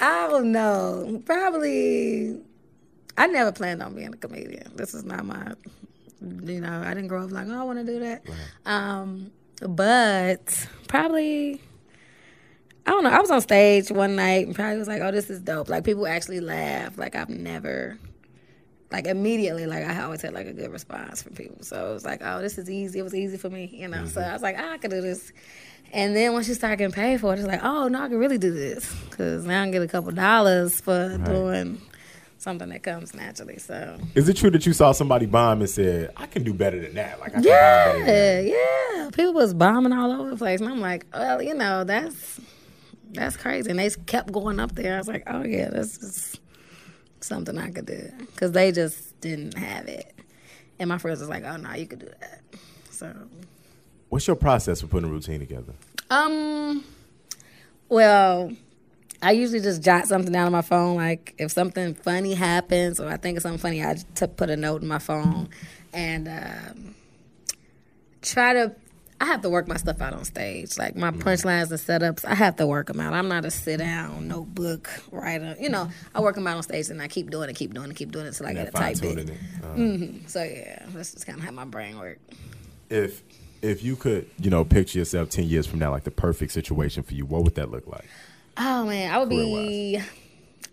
I 0.00 0.26
don't 0.28 0.50
know. 0.50 1.22
Probably. 1.24 2.40
I 3.16 3.26
never 3.26 3.52
planned 3.52 3.82
on 3.82 3.94
being 3.94 4.12
a 4.14 4.16
comedian. 4.16 4.72
This 4.74 4.94
is 4.94 5.04
not 5.04 5.24
my. 5.24 5.54
You 6.20 6.60
know, 6.60 6.82
I 6.84 6.94
didn't 6.94 7.08
grow 7.08 7.24
up 7.24 7.30
like, 7.32 7.46
oh, 7.48 7.60
I 7.60 7.62
want 7.64 7.78
to 7.78 7.84
do 7.84 7.98
that. 8.00 8.24
Um, 8.64 9.30
but 9.60 10.66
probably. 10.88 11.60
I 12.86 12.90
don't 12.90 13.02
know. 13.04 13.10
I 13.10 13.18
was 13.20 13.30
on 13.30 13.40
stage 13.40 13.90
one 13.90 14.14
night 14.16 14.46
and 14.46 14.54
probably 14.54 14.76
was 14.78 14.88
like, 14.88 15.00
"Oh, 15.00 15.10
this 15.10 15.30
is 15.30 15.40
dope." 15.40 15.70
Like 15.70 15.84
people 15.84 16.06
actually 16.06 16.40
laugh. 16.40 16.98
Like 16.98 17.14
I've 17.14 17.30
never, 17.30 17.98
like 18.92 19.06
immediately, 19.06 19.64
like 19.64 19.86
I 19.86 20.02
always 20.02 20.20
had 20.20 20.34
like 20.34 20.46
a 20.46 20.52
good 20.52 20.70
response 20.70 21.22
from 21.22 21.32
people. 21.34 21.62
So 21.62 21.90
it 21.90 21.94
was 21.94 22.04
like, 22.04 22.20
"Oh, 22.22 22.42
this 22.42 22.58
is 22.58 22.68
easy." 22.68 22.98
It 22.98 23.02
was 23.02 23.14
easy 23.14 23.38
for 23.38 23.48
me, 23.48 23.70
you 23.72 23.88
know. 23.88 24.04
So 24.06 24.20
I 24.20 24.34
was 24.34 24.42
like, 24.42 24.56
"Ah, 24.58 24.72
"I 24.72 24.78
could 24.78 24.90
do 24.90 25.00
this." 25.00 25.32
And 25.94 26.14
then 26.14 26.34
once 26.34 26.46
you 26.46 26.52
start 26.54 26.76
getting 26.76 26.92
paid 26.92 27.20
for 27.22 27.32
it, 27.32 27.38
it's 27.38 27.48
like, 27.48 27.64
"Oh, 27.64 27.88
no, 27.88 28.02
I 28.02 28.08
can 28.08 28.18
really 28.18 28.36
do 28.36 28.52
this," 28.52 28.94
because 29.08 29.46
now 29.46 29.62
I 29.62 29.64
can 29.64 29.72
get 29.72 29.82
a 29.82 29.88
couple 29.88 30.12
dollars 30.12 30.78
for 30.82 31.16
doing 31.24 31.80
something 32.44 32.68
that 32.68 32.82
comes 32.82 33.14
naturally. 33.14 33.58
So 33.58 33.98
Is 34.14 34.28
it 34.28 34.36
true 34.36 34.50
that 34.50 34.64
you 34.66 34.72
saw 34.72 34.92
somebody 34.92 35.26
bomb 35.26 35.60
and 35.60 35.68
said, 35.70 36.12
"I 36.16 36.26
can 36.26 36.44
do 36.44 36.52
better 36.54 36.78
than 36.80 36.94
that"? 36.94 37.18
Like 37.18 37.30
I 37.30 37.40
can 37.40 37.42
bomb 37.42 38.06
that. 38.06 38.44
yeah, 38.44 38.94
yeah, 39.02 39.10
people 39.10 39.32
was 39.32 39.52
bombing 39.54 39.92
all 39.92 40.12
over 40.12 40.30
the 40.30 40.36
place, 40.36 40.60
and 40.60 40.68
I'm 40.68 40.80
like, 40.80 41.06
well, 41.12 41.42
you 41.42 41.54
know, 41.54 41.82
that's 41.84 42.40
that's 43.12 43.36
crazy. 43.36 43.70
And 43.70 43.78
they 43.78 43.90
kept 44.06 44.30
going 44.30 44.60
up 44.60 44.74
there. 44.74 44.94
I 44.94 44.98
was 44.98 45.08
like, 45.08 45.24
oh 45.26 45.42
yeah, 45.44 45.70
this 45.70 45.98
is 45.98 46.38
something 47.20 47.56
I 47.58 47.70
could 47.70 47.86
do 47.86 48.10
because 48.32 48.52
they 48.52 48.70
just 48.70 49.18
didn't 49.20 49.54
have 49.56 49.88
it. 49.88 50.12
And 50.78 50.88
my 50.88 50.98
friends 50.98 51.20
was 51.20 51.28
like, 51.28 51.44
oh 51.44 51.56
no, 51.56 51.72
you 51.74 51.86
could 51.86 52.00
do 52.00 52.10
that. 52.20 52.40
So, 52.90 53.12
What's 54.10 54.26
your 54.26 54.36
process 54.36 54.80
for 54.80 54.86
putting 54.86 55.08
a 55.08 55.12
routine 55.12 55.40
together? 55.40 55.72
um, 56.10 56.84
well. 57.88 58.52
I 59.22 59.32
usually 59.32 59.60
just 59.60 59.82
jot 59.82 60.06
something 60.06 60.32
down 60.32 60.46
on 60.46 60.52
my 60.52 60.62
phone. 60.62 60.96
Like 60.96 61.34
if 61.38 61.50
something 61.52 61.94
funny 61.94 62.34
happens 62.34 63.00
or 63.00 63.08
I 63.08 63.16
think 63.16 63.36
of 63.38 63.42
something 63.42 63.58
funny, 63.58 63.82
I 63.84 63.94
just 63.94 64.14
t- 64.14 64.26
put 64.26 64.50
a 64.50 64.56
note 64.56 64.82
in 64.82 64.88
my 64.88 64.98
phone 64.98 65.48
and 65.92 66.28
um, 66.28 66.94
try 68.22 68.52
to. 68.54 68.74
I 69.20 69.26
have 69.26 69.42
to 69.42 69.48
work 69.48 69.68
my 69.68 69.76
stuff 69.76 70.02
out 70.02 70.12
on 70.12 70.24
stage. 70.24 70.76
Like 70.76 70.96
my 70.96 71.12
punchlines 71.12 71.70
and 71.70 71.78
setups, 71.80 72.24
I 72.24 72.34
have 72.34 72.56
to 72.56 72.66
work 72.66 72.88
them 72.88 72.98
out. 73.00 73.12
I'm 73.14 73.28
not 73.28 73.44
a 73.44 73.50
sit 73.50 73.78
down 73.78 74.26
notebook 74.26 74.90
writer. 75.12 75.56
You 75.58 75.68
know, 75.68 75.88
I 76.14 76.20
work 76.20 76.34
them 76.34 76.46
out 76.48 76.56
on 76.56 76.62
stage 76.64 76.90
and 76.90 77.00
I 77.00 77.06
keep 77.06 77.30
doing 77.30 77.48
it, 77.48 77.54
keep 77.56 77.72
doing 77.72 77.90
it, 77.90 77.96
keep 77.96 78.10
doing 78.10 78.26
it 78.26 78.28
until 78.30 78.46
I 78.46 78.48
And 78.50 78.58
get 78.58 78.68
a 78.68 78.72
tight 78.72 79.00
bit. 79.00 79.18
it. 79.18 79.30
Uh, 79.62 79.66
Mm-hmm. 79.68 80.26
So 80.26 80.42
yeah, 80.42 80.84
that's 80.88 81.12
just 81.12 81.26
kind 81.26 81.38
of 81.38 81.44
how 81.44 81.52
my 81.52 81.64
brain 81.64 81.98
works. 81.98 82.20
If 82.90 83.22
if 83.62 83.82
you 83.84 83.94
could, 83.96 84.28
you 84.40 84.50
know, 84.50 84.64
picture 84.64 84.98
yourself 84.98 85.30
ten 85.30 85.44
years 85.44 85.64
from 85.66 85.78
now, 85.78 85.92
like 85.92 86.04
the 86.04 86.10
perfect 86.10 86.50
situation 86.52 87.04
for 87.04 87.14
you, 87.14 87.24
what 87.24 87.44
would 87.44 87.54
that 87.54 87.70
look 87.70 87.86
like? 87.86 88.04
Oh 88.56 88.84
man, 88.84 89.12
I 89.12 89.18
would 89.18 89.28
be. 89.28 90.00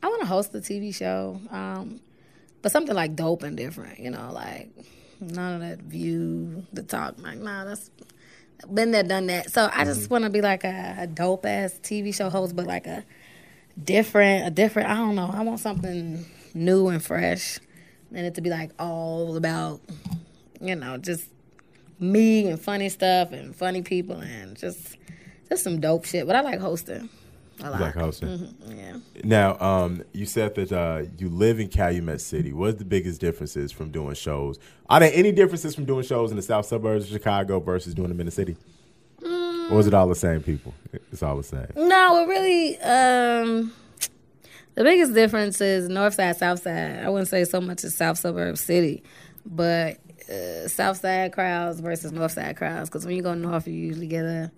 I 0.03 0.07
want 0.07 0.21
to 0.21 0.27
host 0.27 0.53
a 0.53 0.59
TV 0.59 0.93
show, 0.93 1.39
um, 1.50 2.00
but 2.61 2.71
something 2.71 2.95
like 2.95 3.15
dope 3.15 3.43
and 3.43 3.57
different. 3.57 4.00
You 4.00 4.11
know, 4.11 4.31
like 4.33 4.69
none 5.19 5.55
of 5.55 5.61
that 5.61 5.79
view, 5.79 6.65
the 6.73 6.83
talk. 6.83 7.15
Like, 7.19 7.39
nah, 7.39 7.65
that's 7.65 7.89
been 8.71 8.91
there, 8.91 9.03
done 9.03 9.27
that. 9.27 9.51
So 9.51 9.69
I 9.73 9.85
just 9.85 10.09
want 10.09 10.23
to 10.25 10.29
be 10.29 10.41
like 10.41 10.63
a, 10.63 10.95
a 11.00 11.07
dope 11.07 11.45
ass 11.45 11.79
TV 11.81 12.13
show 12.13 12.29
host, 12.29 12.55
but 12.55 12.67
like 12.67 12.85
a 12.85 13.03
different, 13.83 14.47
a 14.47 14.51
different. 14.51 14.89
I 14.89 14.95
don't 14.95 15.15
know. 15.15 15.29
I 15.31 15.41
want 15.41 15.59
something 15.59 16.25
new 16.53 16.88
and 16.88 17.03
fresh, 17.03 17.59
and 18.13 18.25
it 18.25 18.35
to 18.35 18.41
be 18.41 18.51
like 18.51 18.71
all 18.77 19.35
about, 19.38 19.81
you 20.59 20.75
know, 20.75 20.97
just 20.97 21.27
me 22.00 22.47
and 22.47 22.59
funny 22.59 22.89
stuff 22.89 23.31
and 23.31 23.55
funny 23.55 23.81
people 23.81 24.17
and 24.17 24.55
just 24.57 24.97
just 25.50 25.63
some 25.63 25.79
dope 25.79 26.05
shit. 26.05 26.27
But 26.27 26.35
I 26.35 26.41
like 26.41 26.59
hosting. 26.59 27.09
Lot. 27.60 27.79
Like 27.79 27.93
hosting. 27.93 28.55
Yeah. 28.67 28.98
Now, 29.24 29.60
um, 29.60 30.03
you 30.13 30.25
said 30.25 30.55
that 30.55 30.72
uh, 30.72 31.03
you 31.17 31.29
live 31.29 31.60
in 31.60 31.67
Calumet 31.67 32.20
City. 32.20 32.53
What's 32.53 32.79
the 32.79 32.86
biggest 32.86 33.22
differences 33.22 33.72
from 33.72 33.91
doing 33.91 34.15
shows? 34.15 34.58
Are 34.89 35.00
there 35.00 35.12
any 35.13 35.31
differences 35.31 35.75
from 35.75 35.86
doing 35.86 36.03
shows 36.03 36.31
in 36.31 36.38
the 36.38 36.43
south 36.43 36.65
suburbs 36.65 37.05
of 37.05 37.12
Chicago 37.12 37.60
versus 37.60 37.93
doing 37.93 38.10
them 38.10 38.20
in 38.20 38.25
the 38.25 38.31
city? 38.31 38.58
Or 39.72 39.79
is 39.79 39.88
it 39.88 39.93
all 39.93 40.08
the 40.08 40.15
same 40.15 40.41
people? 40.41 40.74
It's 41.12 41.24
all 41.24 41.38
the 41.38 41.43
same. 41.43 41.67
No, 41.75 42.24
it 42.24 42.27
really. 42.27 42.77
Um, 42.79 43.72
the 44.75 44.84
biggest 44.84 45.13
difference 45.13 45.62
is 45.62 45.88
north 45.88 46.15
side, 46.15 46.36
south 46.38 46.63
side. 46.63 47.03
I 47.03 47.10
wouldn't 47.10 47.29
say 47.29 47.46
so 47.46 47.62
much 47.62 47.84
as 47.84 47.96
south 47.96 48.17
suburb 48.17 48.58
city, 48.58 49.03
but 49.46 49.98
uh, 50.29 50.67
south 50.67 50.98
side 50.98 51.31
crowds 51.31 51.79
versus 51.79 52.12
north 52.12 52.34
side 52.34 52.58
crowds. 52.58 52.89
Because 52.89 53.05
when 53.05 53.15
you 53.15 53.22
go 53.22 53.34
north, 53.34 53.67
you 53.67 53.74
usually 53.74 54.08
get 54.08 54.25
a 54.25 54.51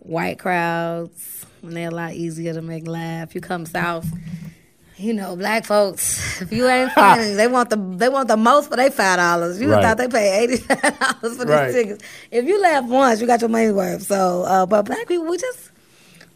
white 0.00 0.38
crowds, 0.38 1.44
and 1.62 1.72
they're 1.76 1.88
a 1.88 1.94
lot 1.94 2.12
easier 2.14 2.52
to 2.54 2.62
make 2.62 2.86
laugh. 2.86 3.34
You 3.34 3.40
come 3.40 3.66
south. 3.66 4.06
You 4.98 5.12
know, 5.12 5.36
black 5.36 5.66
folks. 5.66 6.40
If 6.40 6.52
you 6.52 6.66
ain't 6.68 6.90
funny, 6.92 7.34
they 7.34 7.48
want 7.48 7.68
the 7.68 7.76
they 7.76 8.08
want 8.08 8.28
the 8.28 8.36
most 8.38 8.70
for 8.70 8.76
their 8.76 8.90
five 8.90 9.18
dollars. 9.18 9.60
You 9.60 9.70
Right. 9.70 9.82
thought 9.82 9.98
they 9.98 10.08
pay 10.08 10.42
eighty 10.42 10.56
five 10.56 10.80
dollars 10.98 11.36
for 11.36 11.44
these 11.44 11.48
Right. 11.54 11.72
tickets. 11.72 12.04
If 12.30 12.46
you 12.46 12.60
laugh 12.62 12.84
once, 12.86 13.20
you 13.20 13.26
got 13.26 13.42
your 13.42 13.50
money's 13.50 13.72
worth. 13.74 14.02
So, 14.04 14.42
uh, 14.44 14.64
but 14.64 14.82
black 14.84 15.06
people, 15.06 15.26
we 15.26 15.36
just 15.36 15.70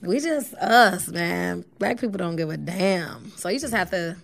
we 0.02 0.20
just 0.20 0.52
us, 0.54 1.08
man. 1.08 1.64
Black 1.78 1.98
people 2.00 2.18
don't 2.18 2.36
give 2.36 2.50
a 2.50 2.58
damn. 2.58 3.30
So 3.36 3.48
you 3.48 3.58
just 3.58 3.72
have 3.72 3.90
to 3.92 4.16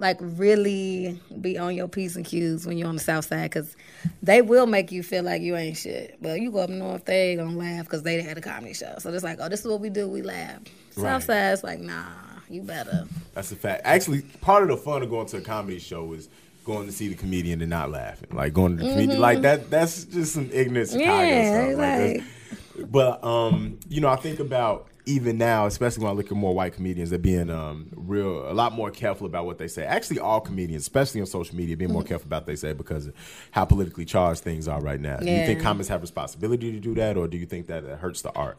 like 0.00 0.16
really 0.20 1.20
be 1.40 1.58
on 1.58 1.74
your 1.76 1.86
p's 1.86 2.16
and 2.16 2.24
q's 2.24 2.66
when 2.66 2.78
you're 2.78 2.88
on 2.88 2.96
the 2.96 3.02
south 3.02 3.26
side 3.26 3.50
because 3.50 3.76
they 4.22 4.40
will 4.42 4.66
make 4.66 4.90
you 4.90 5.02
feel 5.02 5.22
like 5.22 5.42
you 5.42 5.54
ain't 5.56 5.76
shit. 5.76 6.16
But 6.20 6.40
you 6.40 6.50
go 6.50 6.60
up 6.60 6.70
north, 6.70 7.04
they 7.04 7.36
gonna 7.36 7.56
laugh 7.56 7.84
because 7.84 8.02
they 8.02 8.20
had 8.22 8.38
a 8.38 8.40
comedy 8.40 8.74
show. 8.74 8.94
So 8.98 9.12
it's 9.12 9.22
like, 9.22 9.38
oh, 9.40 9.48
this 9.48 9.60
is 9.60 9.66
what 9.66 9.80
we 9.80 9.90
do. 9.90 10.08
We 10.08 10.22
laugh. 10.22 10.58
Right. 10.96 11.02
South 11.04 11.24
side's 11.24 11.62
like, 11.62 11.78
nah, 11.80 12.04
you 12.48 12.62
better. 12.62 13.06
That's 13.34 13.52
a 13.52 13.56
fact. 13.56 13.82
Actually, 13.84 14.22
part 14.40 14.62
of 14.62 14.70
the 14.70 14.76
fun 14.76 15.02
of 15.02 15.10
going 15.10 15.26
to 15.28 15.36
a 15.36 15.40
comedy 15.42 15.78
show 15.78 16.12
is 16.14 16.28
going 16.64 16.86
to 16.86 16.92
see 16.92 17.08
the 17.08 17.14
comedian 17.14 17.60
and 17.60 17.70
not 17.70 17.90
laughing. 17.90 18.28
Like 18.32 18.52
going 18.54 18.78
to 18.78 18.82
the 18.84 18.90
comedian, 18.90 19.20
like 19.20 19.42
that. 19.42 19.70
That's 19.70 20.04
just 20.04 20.32
some 20.32 20.48
Mm-hmm. 20.48 20.98
Yeah, 20.98 21.68
stuff. 21.68 21.78
Like, 21.78 22.16
like- 22.16 22.90
but 22.90 23.22
um, 23.22 23.78
you 23.88 24.00
know, 24.00 24.08
I 24.08 24.16
think 24.16 24.40
about 24.40 24.86
even 25.10 25.38
now, 25.38 25.66
especially 25.66 26.04
when 26.04 26.12
I 26.12 26.14
look 26.14 26.26
at 26.26 26.36
more 26.36 26.54
white 26.54 26.74
comedians, 26.74 27.10
they're 27.10 27.18
being 27.18 27.50
um 27.50 27.88
real 27.94 28.50
a 28.50 28.54
lot 28.54 28.72
more 28.72 28.90
careful 28.90 29.26
about 29.26 29.46
what 29.46 29.58
they 29.58 29.68
say. 29.68 29.84
Actually, 29.84 30.20
all 30.20 30.40
comedians, 30.40 30.82
especially 30.82 31.20
on 31.20 31.26
social 31.26 31.56
media, 31.56 31.76
being 31.76 31.88
Mm-hmm. 31.88 31.94
more 31.94 32.04
careful 32.04 32.26
about 32.28 32.42
what 32.42 32.46
they 32.46 32.56
say 32.56 32.72
because 32.72 33.06
of 33.08 33.14
how 33.50 33.64
politically 33.64 34.04
charged 34.04 34.42
things 34.42 34.68
are 34.68 34.80
right 34.80 35.00
now. 35.00 35.16
Do 35.18 35.30
you 35.30 35.44
think 35.46 35.60
comics 35.60 35.88
have 35.88 36.00
responsibility 36.02 36.72
to 36.72 36.80
do 36.80 36.94
that, 36.94 37.16
or 37.16 37.26
do 37.28 37.36
you 37.36 37.46
think 37.46 37.66
that 37.66 37.84
it 37.84 37.98
hurts 37.98 38.22
the 38.22 38.32
art? 38.32 38.58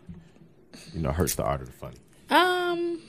You 0.94 1.02
know, 1.02 1.12
hurts 1.12 1.36
the 1.36 1.44
art 1.44 1.62
of 1.62 1.68
the 1.68 1.74
funny. 1.74 1.98
Um, 2.30 3.02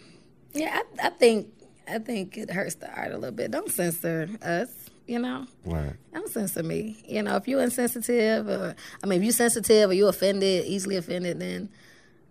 yeah, 0.52 0.80
I, 1.00 1.06
I 1.06 1.10
think 1.10 1.48
I 1.88 1.98
think 1.98 2.36
it 2.38 2.50
hurts 2.50 2.76
the 2.76 2.90
art 2.94 3.12
a 3.12 3.18
little 3.18 3.34
bit. 3.34 3.50
Don't 3.50 3.70
censor 3.70 4.28
us, 4.42 4.68
you 5.06 5.18
know. 5.18 5.46
Right. 5.64 5.92
Don't 6.12 6.28
censor 6.28 6.62
me. 6.62 6.96
You 7.06 7.22
know, 7.22 7.36
if 7.36 7.48
you're 7.48 7.62
insensitive, 7.62 8.48
or 8.48 8.74
I 9.02 9.06
mean, 9.06 9.18
if 9.20 9.24
you're 9.24 9.32
sensitive 9.32 9.90
or 9.90 9.94
you 9.94 10.06
offended, 10.08 10.64
easily 10.66 10.96
offended, 10.96 11.40
then 11.40 11.68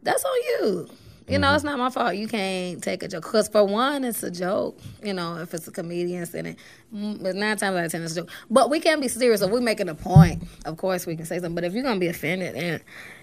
that's 0.03 0.24
on 0.24 0.38
you. 0.51 0.89
You 1.27 1.39
know, 1.39 1.53
it's 1.53 1.63
not 1.63 1.77
my 1.77 1.89
fault. 1.89 2.15
You 2.15 2.27
can't 2.27 2.83
take 2.83 3.03
a 3.03 3.07
joke. 3.07 3.23
Because 3.23 3.47
for 3.47 3.63
one, 3.63 4.03
it's 4.03 4.21
a 4.23 4.31
joke. 4.31 4.77
You 5.03 5.13
know, 5.13 5.37
if 5.37 5.53
it's 5.53 5.67
a 5.67 5.71
comedian 5.71 6.25
saying 6.25 6.45
it, 6.47 6.57
Mm, 6.93 7.23
but 7.23 7.35
nine 7.35 7.55
times 7.55 7.77
out 7.77 7.85
of 7.85 7.91
ten, 7.91 8.01
it's 8.01 8.11
a 8.11 8.15
joke. 8.17 8.29
But 8.49 8.69
we 8.69 8.81
can 8.81 8.99
be 8.99 9.07
serious. 9.07 9.41
If 9.41 9.49
we're 9.49 9.61
making 9.61 9.87
a 9.87 9.95
point, 9.95 10.43
of 10.65 10.75
course 10.75 11.05
we 11.05 11.15
can 11.15 11.25
say 11.25 11.35
something. 11.37 11.55
But 11.55 11.63
if 11.63 11.71
you're 11.73 11.83
gonna 11.83 12.01
be 12.01 12.07
offended, 12.07 12.53
and 12.55 12.81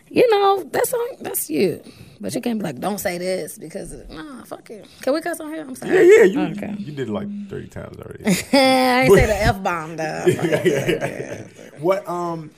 you 0.08 0.26
know, 0.30 0.62
that's 0.72 0.94
on 0.94 1.08
that's 1.20 1.50
you. 1.50 1.82
But 2.18 2.34
you 2.34 2.40
can't 2.40 2.58
be 2.58 2.64
like, 2.64 2.78
don't 2.80 2.96
say 2.98 3.18
this 3.18 3.58
because 3.58 3.92
nah, 4.08 4.42
fuck 4.44 4.70
it. 4.70 4.86
Can 5.02 5.12
we 5.12 5.20
cuss 5.20 5.38
on 5.40 5.52
here? 5.52 5.66
I'm 5.68 5.74
sorry. 5.74 5.96
Yeah, 5.96 6.16
yeah. 6.16 6.24
You 6.24 6.40
Okay. 6.52 6.74
you 6.78 6.92
did 6.92 7.08
it 7.08 7.12
like 7.12 7.28
thirty 7.50 7.68
times 7.68 7.98
already. 7.98 8.24
I 8.26 9.02
ain't 9.02 9.14
say 9.14 9.26
the 9.26 9.36
f 9.42 9.62
bomb 9.62 9.96
though. 9.98 10.24
yeah, 10.26 10.62
yeah, 10.64 10.96
yeah. 10.96 11.46
What 11.80 12.08
um 12.08 12.50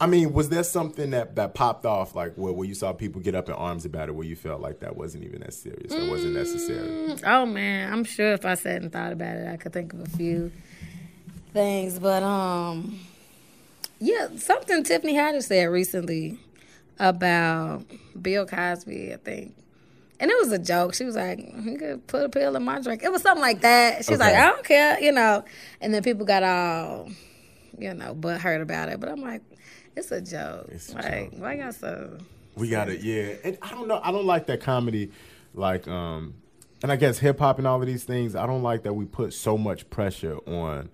I 0.00 0.06
mean, 0.06 0.32
was 0.32 0.48
there 0.48 0.62
something 0.62 1.10
that, 1.10 1.34
that 1.36 1.54
popped 1.54 1.84
off 1.84 2.14
like 2.14 2.34
where, 2.36 2.52
where 2.52 2.66
you 2.66 2.74
saw 2.74 2.92
people 2.92 3.20
get 3.20 3.34
up 3.34 3.48
in 3.48 3.54
arms 3.54 3.84
about 3.84 4.08
it 4.08 4.12
where 4.12 4.26
you 4.26 4.36
felt 4.36 4.60
like 4.60 4.80
that 4.80 4.96
wasn't 4.96 5.24
even 5.24 5.40
that 5.40 5.54
serious 5.54 5.92
or 5.92 6.08
wasn't 6.08 6.34
necessary? 6.34 7.16
Oh 7.26 7.44
man, 7.46 7.92
I'm 7.92 8.04
sure 8.04 8.32
if 8.32 8.44
I 8.44 8.54
sat 8.54 8.82
and 8.82 8.92
thought 8.92 9.12
about 9.12 9.36
it, 9.36 9.48
I 9.48 9.56
could 9.56 9.72
think 9.72 9.92
of 9.92 10.00
a 10.00 10.08
few 10.10 10.52
things. 11.52 11.98
But 11.98 12.22
um, 12.22 13.00
yeah, 13.98 14.28
something 14.36 14.84
Tiffany 14.84 15.14
Haddish 15.14 15.44
said 15.44 15.64
recently 15.64 16.38
about 17.00 17.84
Bill 18.20 18.46
Cosby, 18.46 19.12
I 19.12 19.16
think. 19.16 19.54
And 20.20 20.30
it 20.30 20.36
was 20.40 20.50
a 20.50 20.58
joke. 20.58 20.94
She 20.94 21.04
was 21.04 21.14
like, 21.14 21.38
"You 21.38 21.78
could 21.78 22.06
put 22.08 22.24
a 22.24 22.28
pill 22.28 22.56
in 22.56 22.64
my 22.64 22.80
drink." 22.80 23.04
It 23.04 23.12
was 23.12 23.22
something 23.22 23.42
like 23.42 23.60
that. 23.60 24.04
She 24.04 24.10
was 24.10 24.18
like, 24.18 24.34
"I 24.34 24.46
don't 24.48 24.64
care," 24.64 25.00
you 25.00 25.12
know. 25.12 25.44
And 25.80 25.94
then 25.94 26.02
people 26.02 26.26
got 26.26 26.42
all, 26.42 27.08
you 27.78 27.94
know, 27.94 28.14
but 28.14 28.40
heard 28.40 28.60
about 28.60 28.88
it. 28.88 28.98
But 28.98 29.10
I'm 29.10 29.20
like, 29.20 29.42
it's 29.96 30.10
a 30.12 30.20
joke. 30.20 30.68
It's 30.70 30.92
a 30.92 30.96
like, 30.96 31.32
joke. 31.32 31.40
why 31.40 31.54
y'all 31.54 31.72
so? 31.72 32.18
We 32.56 32.68
got 32.68 32.88
it, 32.88 33.00
yeah. 33.00 33.34
And 33.44 33.58
I 33.62 33.70
don't 33.70 33.88
know. 33.88 34.00
I 34.02 34.10
don't 34.10 34.26
like 34.26 34.46
that 34.46 34.60
comedy, 34.60 35.12
like, 35.54 35.86
um, 35.86 36.34
and 36.82 36.90
I 36.90 36.96
guess 36.96 37.18
hip 37.18 37.38
hop 37.38 37.58
and 37.58 37.66
all 37.66 37.80
of 37.80 37.86
these 37.86 38.04
things. 38.04 38.34
I 38.34 38.46
don't 38.46 38.62
like 38.62 38.82
that 38.82 38.94
we 38.94 39.04
put 39.04 39.32
so 39.32 39.56
much 39.56 39.88
pressure 39.90 40.36
on 40.46 40.90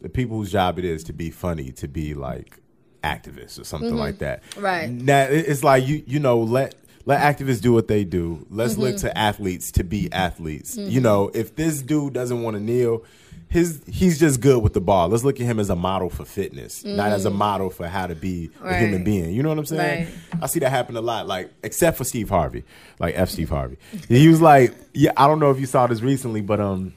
the 0.00 0.08
people 0.08 0.36
whose 0.36 0.52
job 0.52 0.78
it 0.78 0.84
is 0.84 1.04
to 1.04 1.12
be 1.12 1.30
funny, 1.30 1.72
to 1.72 1.88
be 1.88 2.14
like 2.14 2.60
activists 3.02 3.60
or 3.60 3.64
something 3.64 3.90
mm-hmm. 3.90 3.98
like 3.98 4.18
that. 4.18 4.42
Right. 4.56 4.88
Now 4.88 5.22
it's 5.24 5.64
like 5.64 5.86
you, 5.86 6.02
you 6.06 6.18
know, 6.18 6.40
let 6.40 6.74
let 7.04 7.20
activists 7.20 7.60
do 7.60 7.72
what 7.72 7.88
they 7.88 8.04
do. 8.04 8.46
Let's 8.50 8.76
look 8.76 8.96
mm-hmm. 8.96 9.06
to 9.06 9.18
athletes 9.18 9.72
to 9.72 9.84
be 9.84 10.12
athletes. 10.12 10.76
You 10.76 10.86
mm-hmm. 10.86 11.02
know, 11.02 11.30
if 11.34 11.56
this 11.56 11.82
dude 11.82 12.12
doesn't 12.12 12.42
want 12.42 12.56
to 12.56 12.62
kneel. 12.62 13.04
His 13.50 13.80
he's 13.86 14.20
just 14.20 14.40
good 14.42 14.62
with 14.62 14.74
the 14.74 14.80
ball. 14.80 15.08
Let's 15.08 15.24
look 15.24 15.40
at 15.40 15.46
him 15.46 15.58
as 15.58 15.70
a 15.70 15.76
model 15.76 16.10
for 16.10 16.24
fitness, 16.26 16.84
not 16.84 17.12
as 17.12 17.24
a 17.24 17.30
model 17.30 17.70
for 17.70 17.86
how 17.88 18.06
to 18.06 18.14
be 18.14 18.50
a 18.62 18.76
human 18.76 19.04
being. 19.04 19.32
You 19.34 19.42
know 19.42 19.48
what 19.48 19.58
I'm 19.58 19.64
saying? 19.66 20.04
Right. 20.32 20.42
I 20.42 20.46
see 20.48 20.58
that 20.60 20.68
happen 20.70 20.96
a 20.96 21.00
lot, 21.00 21.26
like 21.26 21.50
except 21.62 21.96
for 21.96 22.04
Steve 22.04 22.28
Harvey, 22.28 22.64
like 22.98 23.14
F. 23.16 23.30
Steve 23.30 23.48
Harvey. 23.48 23.78
He 24.08 24.28
was 24.28 24.42
like, 24.42 24.74
yeah, 24.92 25.12
I 25.16 25.26
don't 25.26 25.38
know 25.40 25.50
if 25.50 25.58
you 25.58 25.64
saw 25.66 25.86
this 25.86 26.02
recently, 26.02 26.42
but 26.42 26.60
um, 26.60 26.92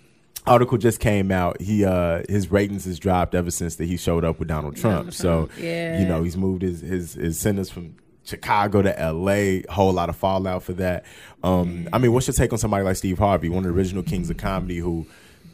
article 0.46 0.78
just 0.78 1.00
came 1.00 1.32
out. 1.32 1.62
He 1.62 1.86
uh, 1.86 2.24
his 2.28 2.52
ratings 2.52 2.84
has 2.84 3.00
dropped 3.00 3.34
ever 3.34 3.50
since 3.52 3.78
that 3.78 3.86
he 3.86 3.96
showed 3.96 4.26
up 4.26 4.38
with 4.38 4.50
Donald 4.50 4.76
Trump. 4.76 5.14
So 5.14 5.48
Yeah. 5.58 6.02
you 6.02 6.06
know 6.06 6.22
he's 6.22 6.36
moved 6.36 6.64
his 6.64 6.82
his 6.82 7.14
his 7.14 7.40
sentence 7.40 7.70
from. 7.70 7.96
Chicago 8.24 8.84
to 8.84 8.98
L.A. 9.00 9.64
Whole 9.68 9.92
lot 9.92 10.08
of 10.08 10.16
fallout 10.16 10.62
for 10.62 10.74
that. 10.74 11.06
Um, 11.44 11.90
I 11.92 11.98
mean, 11.98 12.14
what's 12.14 12.28
your 12.28 12.36
take 12.36 12.54
on 12.54 12.60
somebody 12.60 12.84
like 12.84 12.96
Steve 12.96 13.18
Harvey, 13.18 13.50
one 13.50 13.66
of 13.66 13.74
the 13.74 13.76
original 13.78 14.04
kings 14.04 14.30
of 14.30 14.38
comedy, 14.38 14.78
who 14.78 15.08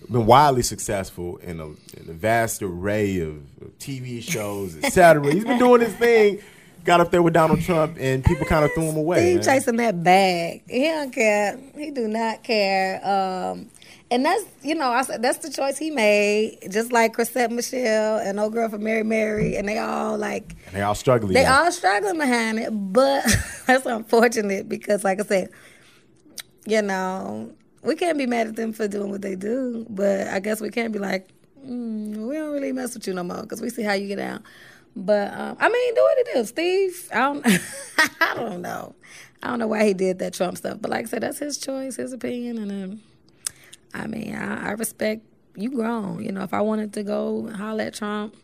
been 0.09 0.25
wildly 0.25 0.63
successful 0.63 1.37
in 1.37 1.59
a, 1.59 1.65
in 1.65 2.09
a 2.09 2.13
vast 2.13 2.61
array 2.61 3.19
of, 3.19 3.37
of 3.61 3.77
TV 3.79 4.21
shows, 4.21 4.75
etc. 4.77 5.31
He's 5.33 5.43
been 5.43 5.59
doing 5.59 5.81
his 5.81 5.93
thing. 5.95 6.39
Got 6.83 7.01
up 7.01 7.11
there 7.11 7.21
with 7.21 7.33
Donald 7.33 7.61
Trump, 7.61 7.97
and 7.99 8.23
people 8.23 8.45
kind 8.45 8.63
of 8.63 8.71
threw 8.73 8.83
him 8.83 8.95
away. 8.95 9.17
Steve 9.19 9.35
man. 9.35 9.43
chasing 9.43 9.75
that 9.75 10.03
bag. 10.03 10.63
He 10.69 10.83
don't 10.85 11.11
care. 11.11 11.59
He 11.75 11.91
do 11.91 12.07
not 12.07 12.43
care. 12.43 13.05
Um, 13.05 13.69
and 14.09 14.23
that's 14.23 14.45
you 14.63 14.73
know 14.73 14.89
I 14.89 15.01
said 15.01 15.21
that's 15.21 15.39
the 15.39 15.49
choice 15.49 15.77
he 15.77 15.91
made. 15.91 16.59
Just 16.71 16.93
like 16.93 17.13
Chrisette 17.13 17.51
Michele 17.51 18.19
and 18.19 18.39
old 18.39 18.53
girl 18.53 18.69
from 18.69 18.85
Mary 18.85 19.03
Mary, 19.03 19.57
and 19.57 19.67
they 19.67 19.77
all 19.79 20.17
like 20.17 20.55
They 20.71 20.81
all 20.81 20.95
struggling. 20.95 21.33
they 21.33 21.45
all 21.45 21.69
struggling 21.73 22.17
behind 22.17 22.57
it. 22.59 22.69
But 22.71 23.25
that's 23.67 23.85
unfortunate 23.85 24.69
because, 24.69 25.03
like 25.03 25.19
I 25.19 25.23
said, 25.25 25.49
you 26.65 26.81
know 26.81 27.51
we 27.83 27.95
can't 27.95 28.17
be 28.17 28.25
mad 28.25 28.47
at 28.47 28.55
them 28.55 28.73
for 28.73 28.87
doing 28.87 29.09
what 29.09 29.21
they 29.21 29.35
do. 29.35 29.85
But 29.89 30.27
I 30.27 30.39
guess 30.39 30.61
we 30.61 30.69
can't 30.69 30.93
be 30.93 30.99
like 30.99 31.29
mm, 31.65 32.27
we 32.27 32.35
don't 32.35 32.53
really 32.53 32.71
mess 32.71 32.93
with 32.93 33.07
you 33.07 33.13
no 33.13 33.23
more 33.23 33.41
because 33.41 33.61
we 33.61 33.69
see 33.69 33.83
how 33.83 33.93
you 33.93 34.07
get 34.07 34.19
out. 34.19 34.41
But 34.95 35.33
um, 35.33 35.57
I 35.59 35.69
mean, 35.69 35.95
do 35.95 36.01
what 36.01 36.17
it 36.17 36.37
is, 36.37 36.49
Steve. 36.49 37.09
I 37.13 37.19
don't, 37.19 37.45
I 38.21 38.33
don't 38.35 38.61
know. 38.61 38.95
I 39.43 39.49
don't 39.49 39.59
know 39.59 39.67
why 39.67 39.85
he 39.85 39.93
did 39.93 40.19
that 40.19 40.33
Trump 40.33 40.57
stuff. 40.57 40.79
But 40.81 40.89
like 40.89 41.05
I 41.05 41.07
said, 41.07 41.23
that's 41.23 41.37
his 41.37 41.57
choice, 41.57 41.97
his 41.97 42.13
opinion, 42.13 42.57
and 42.57 42.71
um, 42.71 43.01
I 43.93 44.07
mean, 44.07 44.35
I, 44.35 44.69
I 44.69 44.71
respect 44.71 45.23
you. 45.55 45.69
Grown, 45.69 46.23
you 46.23 46.31
know. 46.31 46.41
If 46.41 46.53
I 46.53 46.61
wanted 46.61 46.93
to 46.93 47.03
go 47.03 47.47
holler 47.51 47.85
at 47.85 47.93
Trump, 47.93 48.35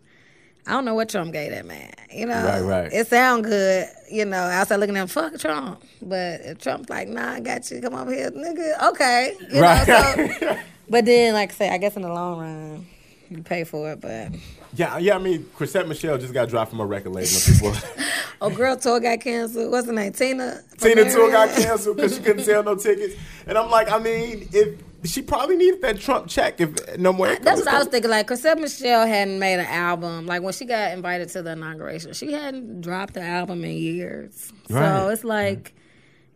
I 0.65 0.71
don't 0.71 0.85
know 0.85 0.95
what 0.95 1.09
Trump 1.09 1.33
gave 1.33 1.51
that 1.51 1.65
man. 1.65 1.91
You 2.11 2.25
know, 2.25 2.43
Right, 2.43 2.61
right. 2.61 2.93
It 2.93 3.07
sound 3.07 3.43
good, 3.43 3.87
you 4.09 4.23
know. 4.25 4.37
Outside 4.37 4.77
looking 4.77 4.95
at 4.95 5.01
him, 5.01 5.07
fuck 5.07 5.37
Trump. 5.39 5.83
But 6.01 6.41
if 6.41 6.59
Trump's 6.59 6.89
like, 6.89 7.07
nah, 7.09 7.33
I 7.33 7.39
got 7.41 7.69
you. 7.69 7.81
Come 7.81 7.95
over 7.95 8.13
here, 8.13 8.31
nigga. 8.31 8.89
Okay, 8.91 9.35
you 9.51 9.61
Right. 9.61 9.87
know. 9.87 10.27
So, 10.39 10.59
but 10.89 11.05
then, 11.05 11.33
like 11.33 11.51
I 11.51 11.53
say, 11.53 11.69
I 11.69 11.77
guess 11.77 11.95
in 11.95 12.01
the 12.03 12.09
long 12.13 12.39
run, 12.39 12.85
you 13.29 13.43
pay 13.43 13.63
for 13.65 13.91
it. 13.91 13.99
But 14.01 14.29
Yeah, 14.75 14.97
yeah. 14.99 15.15
I 15.15 15.19
mean, 15.19 15.45
Chrisette 15.55 15.87
Michele 15.87 16.17
just 16.17 16.33
got 16.33 16.47
dropped 16.49 16.69
from 16.71 16.79
a 16.79 16.85
record 16.85 17.11
label. 17.11 17.29
People, 17.45 17.73
oh, 18.41 18.49
girl 18.49 18.77
tour 18.77 18.99
got 19.01 19.19
canceled. 19.19 19.69
What's 19.71 19.87
her 19.87 19.93
name? 19.93 20.13
Tina. 20.13 20.61
Tina 20.77 21.11
tour 21.11 21.29
got 21.29 21.49
canceled 21.49 21.97
because 21.97 22.15
she 22.15 22.21
couldn't 22.23 22.43
sell 22.45 22.63
no 22.63 22.75
tickets. 22.75 23.15
And 23.47 23.57
I'm 23.57 23.69
like, 23.69 23.91
I 23.91 23.97
mean, 23.99 24.47
if 24.53 24.79
she 25.05 25.21
probably 25.21 25.55
needed 25.57 25.81
that 25.81 25.99
Trump 25.99 26.27
check, 26.27 26.61
if 26.61 26.97
no 26.97 27.13
more. 27.13 27.35
That's 27.35 27.59
what 27.59 27.67
I 27.67 27.79
was 27.79 27.87
thinking. 27.87 28.09
Like, 28.09 28.27
Chrisette 28.27 28.59
Michele 28.59 29.05
hadn't 29.05 29.39
made 29.39 29.59
an 29.59 29.65
album. 29.65 30.25
Like 30.25 30.41
when 30.41 30.53
she 30.53 30.65
got 30.65 30.91
invited 30.93 31.29
to 31.29 31.41
the 31.41 31.51
inauguration, 31.51 32.13
she 32.13 32.31
hadn't 32.31 32.81
dropped 32.81 33.17
an 33.17 33.23
album 33.23 33.63
in 33.65 33.71
years. 33.71 34.51
Right. 34.69 34.81
So 34.81 35.09
it's 35.09 35.23
like, 35.23 35.73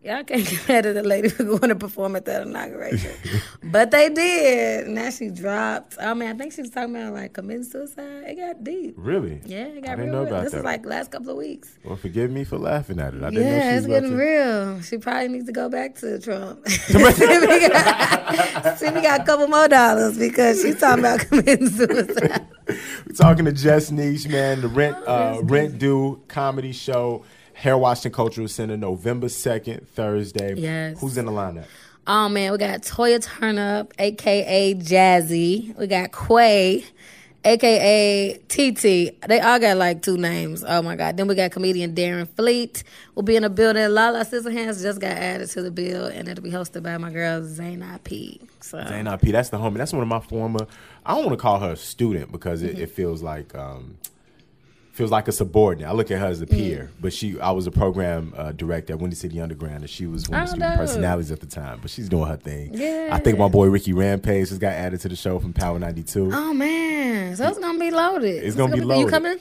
y'all 0.07 0.23
can't 0.23 0.47
get 0.47 0.67
mad 0.67 0.85
at 0.85 0.95
the 0.95 1.03
lady 1.03 1.29
for 1.29 1.43
going 1.43 1.69
to 1.69 1.75
perform 1.75 2.15
at 2.15 2.25
that 2.25 2.43
inauguration. 2.43 3.11
but 3.63 3.91
they 3.91 4.09
did. 4.09 4.87
Now 4.87 5.09
she 5.09 5.29
dropped. 5.29 5.97
I 6.01 6.13
mean, 6.13 6.29
I 6.29 6.33
think 6.33 6.53
she 6.53 6.61
was 6.61 6.69
talking 6.69 6.95
about 6.95 7.13
like 7.13 7.33
committing 7.33 7.63
suicide. 7.65 8.23
It 8.25 8.35
got 8.37 8.63
deep. 8.63 8.95
Really? 8.97 9.41
Yeah, 9.45 9.65
it 9.65 9.77
I 9.77 9.81
got 9.81 9.95
didn't 9.97 10.11
real. 10.11 10.13
know 10.23 10.27
about 10.27 10.43
this 10.45 10.53
that. 10.53 10.59
is 10.59 10.63
like 10.63 10.85
last 10.85 11.11
couple 11.11 11.29
of 11.31 11.37
weeks. 11.37 11.77
Well, 11.83 11.95
forgive 11.97 12.31
me 12.31 12.43
for 12.45 12.57
laughing 12.57 12.99
at 12.99 13.13
it. 13.13 13.21
I 13.23 13.29
didn't 13.29 13.43
know 13.45 13.49
she 13.51 13.55
Yeah, 13.57 13.75
was 13.75 13.83
it's 13.85 13.87
getting 13.87 14.09
to- 14.11 14.15
real. 14.17 14.81
She 14.81 14.97
probably 14.97 15.27
needs 15.27 15.45
to 15.45 15.51
go 15.51 15.69
back 15.69 15.95
to 15.95 16.19
Trump. 16.19 16.67
see, 16.69 16.97
we 16.97 17.67
got, 17.69 18.77
see 18.79 18.89
we 18.89 19.01
got 19.01 19.21
a 19.21 19.23
couple 19.25 19.47
more 19.47 19.67
dollars 19.67 20.17
because 20.17 20.61
she's 20.61 20.79
talking 20.79 20.99
about 21.03 21.19
committing 21.19 21.69
suicide. 21.69 22.47
We're 22.67 23.13
talking 23.15 23.45
to 23.45 23.51
Just 23.53 23.91
Nesh, 23.91 24.25
man. 24.27 24.61
The 24.61 24.67
Rent 24.67 24.97
uh, 25.07 25.39
Rent 25.43 25.79
Due 25.79 26.21
comedy 26.27 26.73
show, 26.73 27.23
Harold 27.57 27.81
Washington 27.81 28.11
Cultural 28.15 28.47
Center, 28.47 28.77
November 28.77 29.29
second, 29.29 29.87
Thursday. 29.89 30.53
Yes. 30.55 30.99
Who's 30.99 31.17
in 31.17 31.25
the 31.25 31.31
lineup? 31.31 31.65
Oh 32.05 32.29
man, 32.29 32.51
we 32.51 32.57
got 32.57 32.81
Toya 32.83 33.19
Turnup, 33.25 33.91
aka 33.99 34.73
Jazzy. 34.75 35.75
We 35.77 35.87
got 35.87 36.11
Quay, 36.11 36.85
aka 37.43 38.37
TT. 38.47 39.19
They 39.27 39.39
all 39.41 39.59
got 39.59 39.77
like 39.77 40.01
two 40.01 40.17
names. 40.17 40.63
Oh 40.67 40.81
my 40.81 40.95
god. 40.95 41.17
Then 41.17 41.27
we 41.27 41.35
got 41.35 41.51
comedian 41.51 41.95
Darren 41.95 42.27
Fleet. 42.29 42.83
We'll 43.15 43.23
be 43.23 43.35
in 43.35 43.43
the 43.43 43.49
building. 43.49 43.89
Lala 43.89 44.23
Scissorhands 44.25 44.81
just 44.81 45.01
got 45.01 45.11
added 45.11 45.49
to 45.49 45.61
the 45.61 45.71
bill, 45.71 46.05
and 46.05 46.27
it'll 46.27 46.43
be 46.43 46.51
hosted 46.51 46.83
by 46.83 46.97
my 46.97 47.11
girl 47.11 47.41
Zaina 47.41 48.01
P. 48.03 48.39
So 48.61 48.77
P. 49.21 49.31
That's 49.31 49.49
the 49.49 49.57
homie. 49.57 49.77
That's 49.77 49.93
one 49.93 50.01
of 50.03 50.07
my 50.07 50.19
former. 50.19 50.67
I 51.05 51.15
don't 51.15 51.25
want 51.25 51.37
to 51.37 51.41
call 51.41 51.59
her 51.59 51.71
a 51.71 51.75
student 51.77 52.31
because 52.31 52.61
Mm-hmm. 52.61 52.77
it, 52.77 52.83
it 52.83 52.91
feels 52.91 53.21
like 53.23 53.55
um, 53.55 53.97
feels 54.97 55.11
like 55.11 55.27
a 55.27 55.31
subordinate. 55.31 55.87
I 55.87 55.93
look 55.93 56.09
at 56.11 56.19
her 56.19 56.25
as 56.25 56.41
a 56.41 56.47
peer, 56.47 56.89
but 56.99 57.13
she. 57.13 57.39
I 57.39 57.51
was 57.51 57.67
a 57.67 57.71
program 57.71 58.33
uh, 58.35 58.51
director 58.51 58.93
at 58.93 58.99
Windy 58.99 59.15
City 59.15 59.39
Underground, 59.39 59.77
and 59.81 59.89
she 59.89 60.07
was 60.07 60.27
one 60.27 60.41
of 60.41 60.47
the 60.47 60.51
Oh, 60.51 60.55
student 60.55 60.77
personalities 60.77 61.31
at 61.31 61.39
the 61.39 61.45
time. 61.45 61.79
But 61.81 61.91
she's 61.91 62.09
doing 62.09 62.25
her 62.27 62.35
thing. 62.35 62.71
Yeah. 62.73 63.09
I 63.13 63.19
think 63.19 63.37
my 63.37 63.47
boy 63.47 63.67
Ricky 63.67 63.93
Rampage 63.93 64.49
just 64.49 64.59
got 64.59 64.73
added 64.73 64.99
to 65.01 65.09
the 65.09 65.15
show 65.15 65.39
from 65.39 65.53
Power 65.53 65.77
ninety 65.79 66.03
two. 66.03 66.29
Oh 66.33 66.53
man, 66.53 67.35
so 67.35 67.47
it's 67.47 67.59
gonna 67.59 67.79
be 67.79 67.91
loaded. 67.91 68.43
It's 68.43 68.55
gonna 68.55 68.75
be 68.75 68.81
loaded. 68.81 69.01
You 69.05 69.07
coming? 69.09 69.37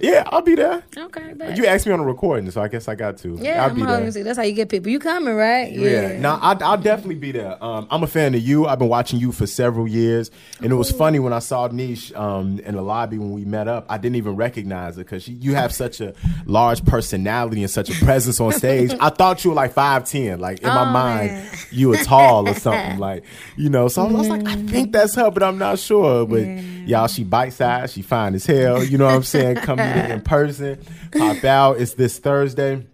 Yeah, 0.00 0.24
I'll 0.26 0.40
be 0.42 0.54
there. 0.54 0.82
Okay, 0.96 1.34
bet. 1.34 1.56
You 1.56 1.66
asked 1.66 1.86
me 1.86 1.92
on 1.92 2.00
a 2.00 2.04
recording, 2.04 2.50
so 2.50 2.62
I 2.62 2.68
guess 2.68 2.88
I 2.88 2.94
got 2.94 3.18
to. 3.18 3.38
yeah, 3.40 3.62
I'll 3.64 3.70
I'm 3.70 3.76
be 3.76 3.82
there. 3.84 4.24
That's 4.24 4.38
how 4.38 4.44
you 4.44 4.52
get 4.54 4.68
people. 4.68 4.90
You 4.90 4.98
coming, 4.98 5.34
right? 5.34 5.70
Yeah, 5.72 6.18
no, 6.18 6.38
I'll, 6.40 6.62
I'll 6.64 6.78
definitely 6.78 7.16
be 7.16 7.32
there. 7.32 7.62
Um, 7.62 7.86
I'm 7.90 8.02
a 8.02 8.06
fan 8.06 8.34
of 8.34 8.40
you. 8.40 8.66
I've 8.66 8.78
been 8.78 8.88
watching 8.88 9.18
you 9.20 9.30
for 9.32 9.46
several 9.46 9.86
years, 9.86 10.30
and 10.62 10.72
it 10.72 10.74
was 10.76 10.90
funny 10.90 11.18
when 11.18 11.32
I 11.32 11.38
saw 11.40 11.66
Nesh 11.68 12.12
um, 12.14 12.58
in 12.60 12.74
the 12.76 12.82
lobby 12.82 13.18
when 13.18 13.32
we 13.32 13.44
met 13.44 13.68
up. 13.68 13.86
I 13.88 13.98
didn't 13.98 14.16
even 14.16 14.36
recognize 14.36 14.96
her 14.96 15.02
because 15.04 15.28
you 15.28 15.54
have 15.54 15.72
such 15.72 16.00
a 16.00 16.14
large 16.46 16.84
personality 16.84 17.62
and 17.62 17.70
such 17.70 17.90
a 17.90 18.04
presence 18.04 18.40
on 18.40 18.52
stage. 18.52 18.92
I 19.00 19.10
thought 19.10 19.44
you 19.44 19.50
were 19.50 19.56
like 19.56 19.72
five 19.72 20.04
ten, 20.04 20.40
like 20.40 20.60
in 20.60 20.68
my 20.68 20.80
Oh, 20.82 20.92
mind 20.92 21.32
man. 21.32 21.54
you 21.70 21.90
were 21.90 21.96
tall 21.98 22.48
or 22.48 22.54
something, 22.54 22.98
like 22.98 23.24
you 23.56 23.68
know. 23.68 23.88
So 23.88 24.02
I 24.06 24.10
was 24.10 24.28
like, 24.28 24.46
I 24.46 24.56
think 24.56 24.92
that's 24.92 25.14
her, 25.16 25.30
but 25.30 25.42
I'm 25.42 25.58
not 25.58 25.78
sure. 25.78 26.26
But 26.26 26.46
y'all, 26.86 27.06
she 27.06 27.22
bite 27.24 27.52
size, 27.52 27.92
she 27.92 28.02
fine 28.02 28.34
as 28.34 28.46
hell. 28.46 28.82
You 28.82 28.96
know 28.96 29.04
what 29.04 29.14
I'm 29.14 29.22
saying? 29.22 29.56
Come 29.56 29.78
her 29.90 30.14
in 30.14 30.20
person, 30.22 30.82
pop 31.12 31.44
out. 31.44 31.80
It's 31.80 31.94
this 31.94 32.18
Thursday. 32.18 32.86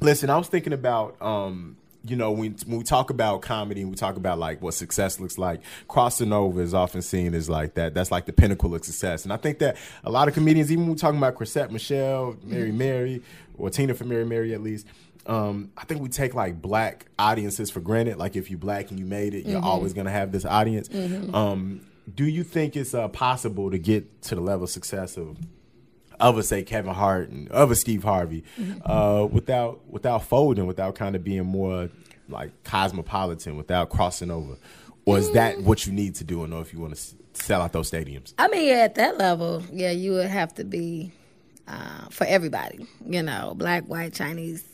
Listen, 0.00 0.30
I 0.30 0.38
was 0.38 0.48
thinking 0.48 0.72
about 0.72 1.20
um, 1.20 1.76
you 2.04 2.16
know, 2.16 2.30
when 2.32 2.56
when 2.66 2.78
we 2.78 2.84
talk 2.84 3.10
about 3.10 3.42
comedy 3.42 3.82
and 3.82 3.90
we 3.90 3.96
talk 3.96 4.16
about 4.16 4.38
like 4.38 4.62
what 4.62 4.74
success 4.74 5.20
looks 5.20 5.36
like, 5.38 5.60
crossing 5.88 6.32
over 6.32 6.62
is 6.62 6.72
often 6.72 7.02
seen 7.02 7.34
as 7.34 7.48
like 7.48 7.74
that. 7.74 7.94
That's 7.94 8.10
like 8.10 8.26
the 8.26 8.32
pinnacle 8.32 8.74
of 8.74 8.84
success. 8.84 9.24
And 9.24 9.32
I 9.32 9.36
think 9.36 9.58
that 9.58 9.76
a 10.04 10.10
lot 10.10 10.28
of 10.28 10.34
comedians, 10.34 10.72
even 10.72 10.84
when 10.84 10.92
we're 10.92 10.98
talking 10.98 11.18
about 11.18 11.34
Chrisette 11.34 11.70
Michele, 11.70 12.36
Mary 12.42 12.72
Mary, 12.72 13.22
or 13.58 13.70
Tina 13.70 13.94
for 13.94 14.04
Mary 14.04 14.24
Mary 14.24 14.54
at 14.54 14.62
least, 14.62 14.86
um, 15.26 15.70
I 15.76 15.84
think 15.84 16.00
we 16.00 16.08
take 16.08 16.34
like 16.34 16.62
black 16.62 17.06
audiences 17.18 17.70
for 17.70 17.80
granted. 17.80 18.16
Like 18.16 18.34
if 18.34 18.50
you 18.50 18.56
black 18.56 18.90
and 18.90 18.98
you 18.98 19.04
made 19.04 19.34
it, 19.34 19.44
you're 19.46 19.62
always 19.62 19.92
gonna 19.92 20.10
have 20.10 20.32
this 20.32 20.44
audience. 20.46 20.88
Um, 21.34 21.82
do 22.12 22.24
you 22.24 22.42
think 22.44 22.76
it's 22.76 22.94
uh, 22.94 23.08
possible 23.08 23.70
to 23.70 23.78
get 23.78 24.22
to 24.22 24.34
the 24.34 24.40
level 24.40 24.64
of 24.64 24.70
success 24.70 25.16
of 25.18 25.36
of 26.20 26.38
a 26.38 26.42
say 26.42 26.62
Kevin 26.62 26.94
Hart 26.94 27.30
and 27.30 27.48
of 27.50 27.70
a 27.70 27.74
Steve 27.76 28.04
Harvey, 28.04 28.44
uh, 28.84 29.26
without 29.30 29.80
without 29.88 30.24
folding, 30.24 30.66
without 30.66 30.94
kind 30.94 31.16
of 31.16 31.24
being 31.24 31.44
more 31.46 31.88
like 32.28 32.50
cosmopolitan, 32.64 33.56
without 33.56 33.90
crossing 33.90 34.30
over, 34.30 34.56
or 35.04 35.18
is 35.18 35.32
that 35.32 35.60
what 35.62 35.86
you 35.86 35.92
need 35.92 36.14
to 36.16 36.24
do 36.24 36.44
in 36.44 36.52
order 36.52 36.62
if 36.66 36.72
you 36.72 36.80
want 36.80 36.94
to 36.94 37.02
sell 37.32 37.62
out 37.62 37.72
those 37.72 37.90
stadiums? 37.90 38.34
I 38.38 38.48
mean, 38.48 38.72
at 38.74 38.94
that 38.96 39.18
level, 39.18 39.62
yeah, 39.72 39.90
you 39.90 40.12
would 40.12 40.28
have 40.28 40.54
to 40.54 40.64
be 40.64 41.10
uh, 41.66 42.06
for 42.10 42.24
everybody, 42.26 42.86
you 43.06 43.22
know, 43.22 43.54
black, 43.56 43.84
white, 43.84 44.12
Chinese, 44.12 44.64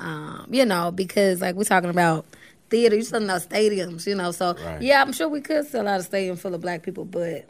um, 0.00 0.46
you 0.50 0.64
know, 0.64 0.90
because 0.90 1.40
like 1.40 1.54
we're 1.54 1.64
talking 1.64 1.90
about 1.90 2.26
theater, 2.70 2.96
you're 2.96 3.04
selling 3.04 3.30
out 3.30 3.40
stadiums, 3.42 4.06
you 4.06 4.14
know. 4.14 4.30
So 4.30 4.54
Right. 4.54 4.82
yeah, 4.82 5.00
I'm 5.02 5.12
sure 5.12 5.28
we 5.28 5.40
could 5.40 5.66
sell 5.66 5.88
out 5.88 6.00
a 6.00 6.02
stadium 6.02 6.36
full 6.36 6.54
of 6.54 6.60
black 6.60 6.82
people, 6.82 7.04
but 7.04 7.46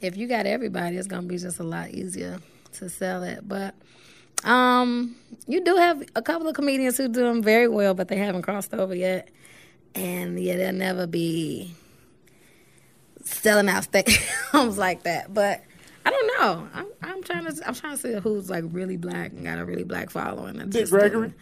if 0.00 0.16
you 0.16 0.26
got 0.26 0.46
everybody, 0.46 0.96
it's 0.96 1.06
gonna 1.06 1.26
be 1.26 1.38
just 1.38 1.58
a 1.58 1.62
lot 1.64 1.90
easier 1.90 2.38
to 2.74 2.88
sell 2.88 3.22
it. 3.22 3.46
But 3.46 3.74
um, 4.44 5.16
you 5.46 5.62
do 5.62 5.76
have 5.76 6.02
a 6.16 6.22
couple 6.22 6.48
of 6.48 6.54
comedians 6.54 6.96
who 6.96 7.08
do 7.08 7.20
them 7.20 7.42
very 7.42 7.68
well, 7.68 7.94
but 7.94 8.08
they 8.08 8.16
haven't 8.16 8.42
crossed 8.42 8.72
over 8.74 8.94
yet, 8.94 9.28
and 9.94 10.38
yeah, 10.40 10.56
they'll 10.56 10.72
never 10.72 11.06
be 11.06 11.74
selling 13.24 13.68
out 13.68 13.84
stadiums 13.92 14.76
like 14.76 15.02
that. 15.04 15.32
But 15.32 15.62
I 16.04 16.10
don't 16.10 16.26
know. 16.40 16.68
I'm, 16.74 16.86
I'm 17.02 17.22
trying 17.22 17.44
to 17.46 17.68
I'm 17.68 17.74
trying 17.74 17.96
to 17.96 18.02
see 18.02 18.14
who's 18.14 18.48
like 18.50 18.64
really 18.68 18.96
black 18.96 19.32
and 19.32 19.44
got 19.44 19.58
a 19.58 19.64
really 19.64 19.84
black 19.84 20.10
following. 20.10 20.60
and 20.60 20.72
Dick 20.72 20.82
just 20.82 20.92
Gregory? 20.92 21.28
doing- 21.28 21.34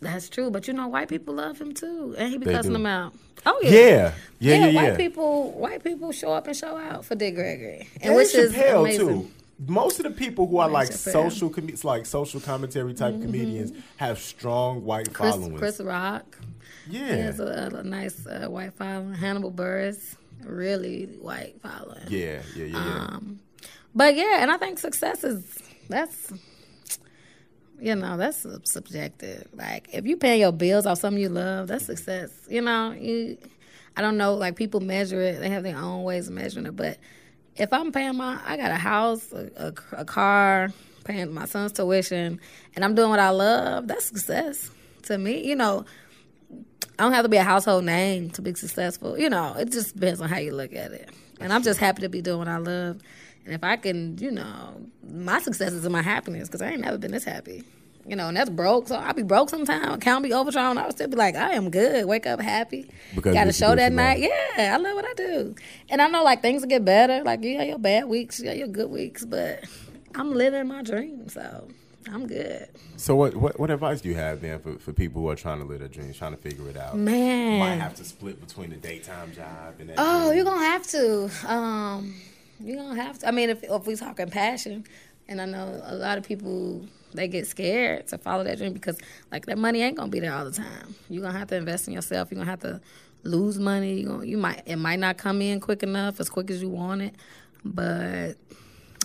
That's 0.00 0.28
true, 0.28 0.50
but 0.50 0.68
you 0.68 0.74
know, 0.74 0.86
white 0.88 1.08
people 1.08 1.34
love 1.34 1.60
him 1.60 1.74
too, 1.74 2.14
and 2.16 2.30
he 2.30 2.38
be 2.38 2.46
They 2.46 2.52
cussing 2.52 2.70
do. 2.70 2.74
them 2.78 2.86
out. 2.86 3.12
Oh 3.46 3.58
yeah, 3.62 3.70
Yeah, 3.70 4.12
yeah, 4.38 4.54
yeah, 4.66 4.74
White 4.76 4.84
yeah. 4.92 4.96
people, 4.96 5.52
white 5.52 5.82
people 5.84 6.12
show 6.12 6.32
up 6.32 6.46
and 6.46 6.56
show 6.56 6.76
out 6.76 7.04
for 7.04 7.14
Dick 7.14 7.34
Gregory, 7.34 7.88
and 7.94 8.02
Dave 8.02 8.16
which 8.16 8.34
is 8.34 8.54
amazing. 8.54 8.98
too. 9.06 9.30
Most 9.66 9.98
of 9.98 10.04
the 10.04 10.10
people 10.12 10.46
who 10.46 10.58
are 10.58 10.68
like 10.68 10.88
Chappelle. 10.90 11.12
social, 11.12 11.50
com- 11.50 11.68
like 11.82 12.06
social 12.06 12.40
commentary 12.40 12.94
type 12.94 13.20
comedians, 13.20 13.72
have 13.96 14.20
strong 14.20 14.84
white 14.84 15.06
Mm-hmm. 15.06 15.14
Chris, 15.14 15.30
followings. 15.34 15.58
Chris 15.58 15.80
Rock, 15.80 16.38
yeah, 16.88 17.14
he 17.16 17.20
has 17.22 17.40
a, 17.40 17.70
a 17.74 17.82
nice 17.82 18.24
uh, 18.26 18.46
white 18.48 18.74
following. 18.74 19.14
Hannibal 19.14 19.50
Buress, 19.50 20.14
really 20.44 21.06
white 21.20 21.56
following. 21.60 22.02
yeah, 22.08 22.40
yeah, 22.54 22.64
yeah, 22.66 22.66
yeah. 22.66 23.06
Um, 23.10 23.40
But 23.94 24.14
yeah, 24.14 24.42
and 24.42 24.50
I 24.52 24.58
think 24.58 24.78
success 24.78 25.24
is 25.24 25.58
that's 25.88 26.32
you 27.80 27.94
know 27.94 28.16
that's 28.16 28.46
subjective. 28.64 29.48
Like 29.54 29.88
if 29.92 30.06
you 30.06 30.16
pay 30.16 30.40
your 30.40 30.52
bills 30.52 30.86
off 30.86 30.98
something 30.98 31.22
you 31.22 31.28
love, 31.28 31.68
that's 31.68 31.86
success. 31.86 32.30
You 32.48 32.62
know, 32.62 32.92
you 32.92 33.38
I 33.96 34.00
don't 34.00 34.16
know. 34.16 34.34
Like 34.34 34.56
people 34.56 34.80
measure 34.80 35.20
it; 35.20 35.40
they 35.40 35.48
have 35.50 35.62
their 35.62 35.76
own 35.76 36.02
ways 36.02 36.28
of 36.28 36.34
measuring 36.34 36.66
it. 36.66 36.76
But 36.76 36.98
if 37.56 37.72
I'm 37.72 37.92
paying 37.92 38.16
my, 38.16 38.38
I 38.44 38.56
got 38.56 38.70
a 38.70 38.76
house, 38.76 39.32
a, 39.32 39.50
a, 39.56 40.00
a 40.00 40.04
car, 40.04 40.68
paying 41.04 41.32
my 41.32 41.46
son's 41.46 41.72
tuition, 41.72 42.40
and 42.76 42.84
I'm 42.84 42.94
doing 42.94 43.10
what 43.10 43.20
I 43.20 43.30
love. 43.30 43.88
That's 43.88 44.06
success 44.06 44.70
to 45.04 45.18
me. 45.18 45.46
You 45.46 45.56
know. 45.56 45.84
I 47.00 47.04
don't 47.04 47.12
have 47.12 47.24
to 47.24 47.28
be 47.28 47.36
a 47.36 47.44
household 47.44 47.84
name 47.84 48.30
to 48.30 48.42
be 48.42 48.52
successful. 48.54 49.16
You 49.16 49.30
know, 49.30 49.54
it 49.56 49.70
just 49.70 49.94
depends 49.94 50.20
on 50.20 50.28
how 50.28 50.38
you 50.38 50.52
look 50.52 50.74
at 50.74 50.90
it. 50.90 51.08
And 51.38 51.52
I'm 51.52 51.62
just 51.62 51.78
happy 51.78 52.02
to 52.02 52.08
be 52.08 52.20
doing 52.22 52.38
what 52.38 52.48
I 52.48 52.56
love. 52.56 53.00
And 53.48 53.54
if 53.54 53.64
I 53.64 53.76
can, 53.76 54.18
you 54.18 54.30
know, 54.30 54.78
my 55.10 55.40
success 55.40 55.72
is 55.72 55.86
in 55.86 55.90
my 55.90 56.02
happiness 56.02 56.48
because 56.48 56.60
I 56.60 56.68
ain't 56.68 56.82
never 56.82 56.98
been 56.98 57.12
this 57.12 57.24
happy. 57.24 57.64
You 58.06 58.14
know, 58.14 58.28
and 58.28 58.36
that's 58.36 58.50
broke. 58.50 58.88
So 58.88 58.96
I'll 58.96 59.14
be 59.14 59.22
broke 59.22 59.48
sometime. 59.48 59.90
Account 59.90 60.22
be 60.22 60.34
overdrawn. 60.34 60.76
I 60.76 60.84
would 60.84 60.92
still 60.92 61.08
be 61.08 61.16
like, 61.16 61.34
I 61.34 61.52
am 61.52 61.70
good. 61.70 62.04
Wake 62.04 62.26
up 62.26 62.42
happy. 62.42 62.90
Because 63.14 63.32
Got 63.32 63.48
a 63.48 63.52
show 63.54 63.74
that 63.74 63.90
night. 63.90 64.18
Yeah, 64.18 64.74
I 64.74 64.76
love 64.76 64.94
what 64.94 65.06
I 65.06 65.14
do. 65.14 65.54
And 65.88 66.02
I 66.02 66.08
know 66.08 66.22
like 66.24 66.42
things 66.42 66.60
will 66.60 66.68
get 66.68 66.84
better. 66.84 67.24
Like 67.24 67.42
you 67.42 67.56
got 67.56 67.66
your 67.66 67.78
bad 67.78 68.04
weeks, 68.04 68.38
you 68.38 68.44
got 68.44 68.58
your 68.58 68.68
good 68.68 68.90
weeks, 68.90 69.24
but 69.24 69.64
I'm 70.14 70.34
living 70.34 70.68
my 70.68 70.82
dream. 70.82 71.30
So 71.30 71.68
I'm 72.12 72.26
good. 72.26 72.68
So 72.98 73.16
what, 73.16 73.34
what 73.34 73.58
what 73.58 73.70
advice 73.70 74.02
do 74.02 74.10
you 74.10 74.14
have 74.16 74.42
then 74.42 74.58
for, 74.58 74.74
for 74.74 74.92
people 74.92 75.22
who 75.22 75.30
are 75.30 75.36
trying 75.36 75.60
to 75.60 75.64
live 75.64 75.78
their 75.78 75.88
dreams, 75.88 76.18
trying 76.18 76.32
to 76.32 76.38
figure 76.38 76.68
it 76.68 76.76
out? 76.76 76.98
Man. 76.98 77.52
you 77.54 77.58
Might 77.60 77.76
have 77.76 77.94
to 77.94 78.04
split 78.04 78.46
between 78.46 78.68
the 78.68 78.76
daytime 78.76 79.32
job 79.32 79.76
and 79.78 79.88
that. 79.88 79.94
Oh, 79.96 80.26
dream. 80.26 80.36
you're 80.36 80.44
gonna 80.44 80.66
have 80.66 80.86
to. 80.88 81.30
Um, 81.46 82.14
you're 82.60 82.76
gonna 82.76 83.02
have 83.02 83.18
to. 83.20 83.28
I 83.28 83.30
mean, 83.30 83.50
if 83.50 83.62
if 83.64 83.86
we 83.86 83.96
talking 83.96 84.30
passion, 84.30 84.84
and 85.28 85.40
I 85.40 85.46
know 85.46 85.80
a 85.84 85.94
lot 85.94 86.18
of 86.18 86.24
people 86.24 86.86
they 87.14 87.28
get 87.28 87.46
scared 87.46 88.06
to 88.08 88.18
follow 88.18 88.44
that 88.44 88.58
dream 88.58 88.72
because 88.72 88.98
like 89.32 89.46
that 89.46 89.58
money 89.58 89.82
ain't 89.82 89.96
gonna 89.96 90.10
be 90.10 90.20
there 90.20 90.34
all 90.34 90.44
the 90.44 90.52
time. 90.52 90.94
You're 91.08 91.22
gonna 91.22 91.38
have 91.38 91.48
to 91.48 91.56
invest 91.56 91.88
in 91.88 91.94
yourself. 91.94 92.30
You're 92.30 92.38
gonna 92.40 92.50
have 92.50 92.60
to 92.60 92.80
lose 93.24 93.58
money. 93.58 94.00
You 94.00 94.22
you 94.22 94.38
might 94.38 94.62
it 94.66 94.76
might 94.76 94.98
not 94.98 95.18
come 95.18 95.42
in 95.42 95.60
quick 95.60 95.82
enough 95.82 96.20
as 96.20 96.28
quick 96.28 96.50
as 96.50 96.62
you 96.62 96.68
want 96.70 97.02
it, 97.02 97.14
but. 97.64 98.36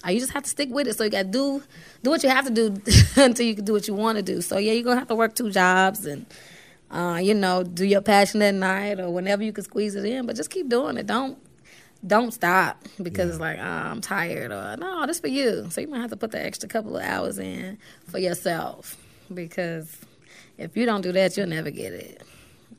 uh, 0.05 0.11
You 0.11 0.19
just 0.19 0.33
have 0.33 0.43
to 0.43 0.49
stick 0.49 0.69
with 0.71 0.87
it. 0.87 0.97
So 0.97 1.03
you 1.03 1.09
got 1.09 1.23
to 1.23 1.29
do 1.29 1.63
do 2.03 2.09
what 2.09 2.23
you 2.23 2.29
have 2.29 2.45
to 2.45 2.51
do 2.51 2.81
until 3.17 3.45
you 3.45 3.55
can 3.55 3.65
do 3.65 3.73
what 3.73 3.87
you 3.87 3.93
want 3.93 4.17
to 4.17 4.23
do. 4.23 4.41
So 4.41 4.57
yeah, 4.57 4.73
you're 4.73 4.83
gonna 4.83 4.99
have 4.99 5.07
to 5.09 5.15
work 5.15 5.35
two 5.35 5.51
jobs 5.51 6.05
and 6.05 6.25
uh, 6.91 7.19
you 7.21 7.33
know, 7.33 7.63
do 7.63 7.85
your 7.85 8.01
passion 8.01 8.41
at 8.41 8.53
night 8.53 8.99
or 8.99 9.09
whenever 9.09 9.43
you 9.43 9.51
can 9.53 9.63
squeeze 9.63 9.95
it 9.95 10.05
in. 10.05 10.25
But 10.25 10.35
just 10.35 10.49
keep 10.49 10.69
doing 10.69 10.97
it. 10.97 11.07
Don't 11.07 11.37
don't 12.05 12.33
stop 12.33 12.83
because 13.01 13.29
it's 13.29 13.39
like 13.39 13.57
oh, 13.59 13.63
I'm 13.63 14.01
tired 14.01 14.51
or 14.51 14.75
no, 14.77 15.05
this 15.05 15.19
for 15.19 15.27
you. 15.27 15.67
So 15.69 15.81
you 15.81 15.87
might 15.87 16.01
have 16.01 16.09
to 16.11 16.17
put 16.17 16.31
the 16.31 16.43
extra 16.43 16.67
couple 16.67 16.97
of 16.97 17.03
hours 17.03 17.39
in 17.39 17.77
for 18.09 18.17
yourself 18.19 18.97
because 19.33 19.97
if 20.57 20.75
you 20.75 20.85
don't 20.85 21.01
do 21.01 21.11
that, 21.13 21.37
you'll 21.37 21.47
never 21.47 21.71
get 21.71 21.93
it. 21.93 22.21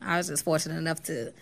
I 0.02 0.18
was 0.18 0.28
just 0.28 0.44
fortunate 0.44 0.76
enough 0.76 1.02
to 1.04 1.32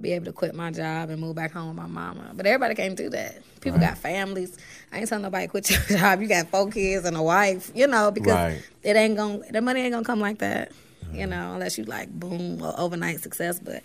be 0.00 0.12
able 0.12 0.26
to 0.26 0.32
quit 0.32 0.54
my 0.54 0.70
job 0.70 1.08
and 1.08 1.20
move 1.20 1.36
back 1.36 1.52
home 1.52 1.68
with 1.68 1.76
my 1.76 1.86
mama. 1.86 2.32
But 2.34 2.46
everybody 2.46 2.74
can't 2.74 2.96
do 2.96 3.08
that. 3.10 3.38
People 3.60 3.78
got 3.78 3.96
families. 3.96 4.58
I 4.92 4.98
ain't 4.98 5.08
telling 5.08 5.22
nobody 5.22 5.46
quit 5.46 5.70
your 5.70 5.80
job. 5.98 6.20
You 6.20 6.28
got 6.28 6.48
four 6.48 6.68
kids 6.68 7.04
and 7.06 7.16
a 7.16 7.22
wife, 7.22 7.70
you 7.74 7.86
know, 7.86 8.10
because 8.10 8.34
Right. 8.34 8.62
it 8.82 8.96
ain't 8.96 9.16
gonna 9.16 9.40
the 9.50 9.62
money 9.62 9.80
ain't 9.80 9.92
gonna 9.92 10.04
come 10.04 10.20
like 10.20 10.38
that. 10.38 10.72
You 11.12 11.20
uh-huh. 11.20 11.26
know, 11.26 11.54
unless 11.54 11.78
you 11.78 11.84
like 11.84 12.10
boom 12.10 12.60
or 12.62 12.78
overnight 12.78 13.20
success. 13.20 13.60
But 13.60 13.82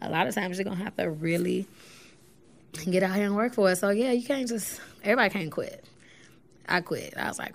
a 0.00 0.08
lot 0.08 0.26
of 0.26 0.34
times 0.34 0.58
you're 0.58 0.64
gonna 0.64 0.82
have 0.82 0.96
to 0.96 1.10
really 1.10 1.66
get 2.90 3.02
out 3.02 3.14
here 3.14 3.26
and 3.26 3.36
work 3.36 3.54
for 3.54 3.70
it. 3.70 3.76
So 3.76 3.90
yeah, 3.90 4.12
you 4.12 4.24
can't 4.24 4.48
just 4.48 4.80
everybody 5.02 5.30
can't 5.30 5.50
quit. 5.50 5.84
I 6.68 6.80
quit. 6.80 7.14
I 7.16 7.28
was 7.28 7.38
like, 7.38 7.54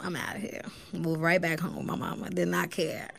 I'm 0.00 0.16
out 0.16 0.36
of 0.36 0.42
here. 0.42 0.62
Moved 0.92 1.20
right 1.20 1.40
back 1.40 1.60
home 1.60 1.76
with 1.76 1.86
my 1.86 1.96
mama. 1.96 2.30
Did 2.30 2.48
not 2.48 2.70
care. 2.70 3.10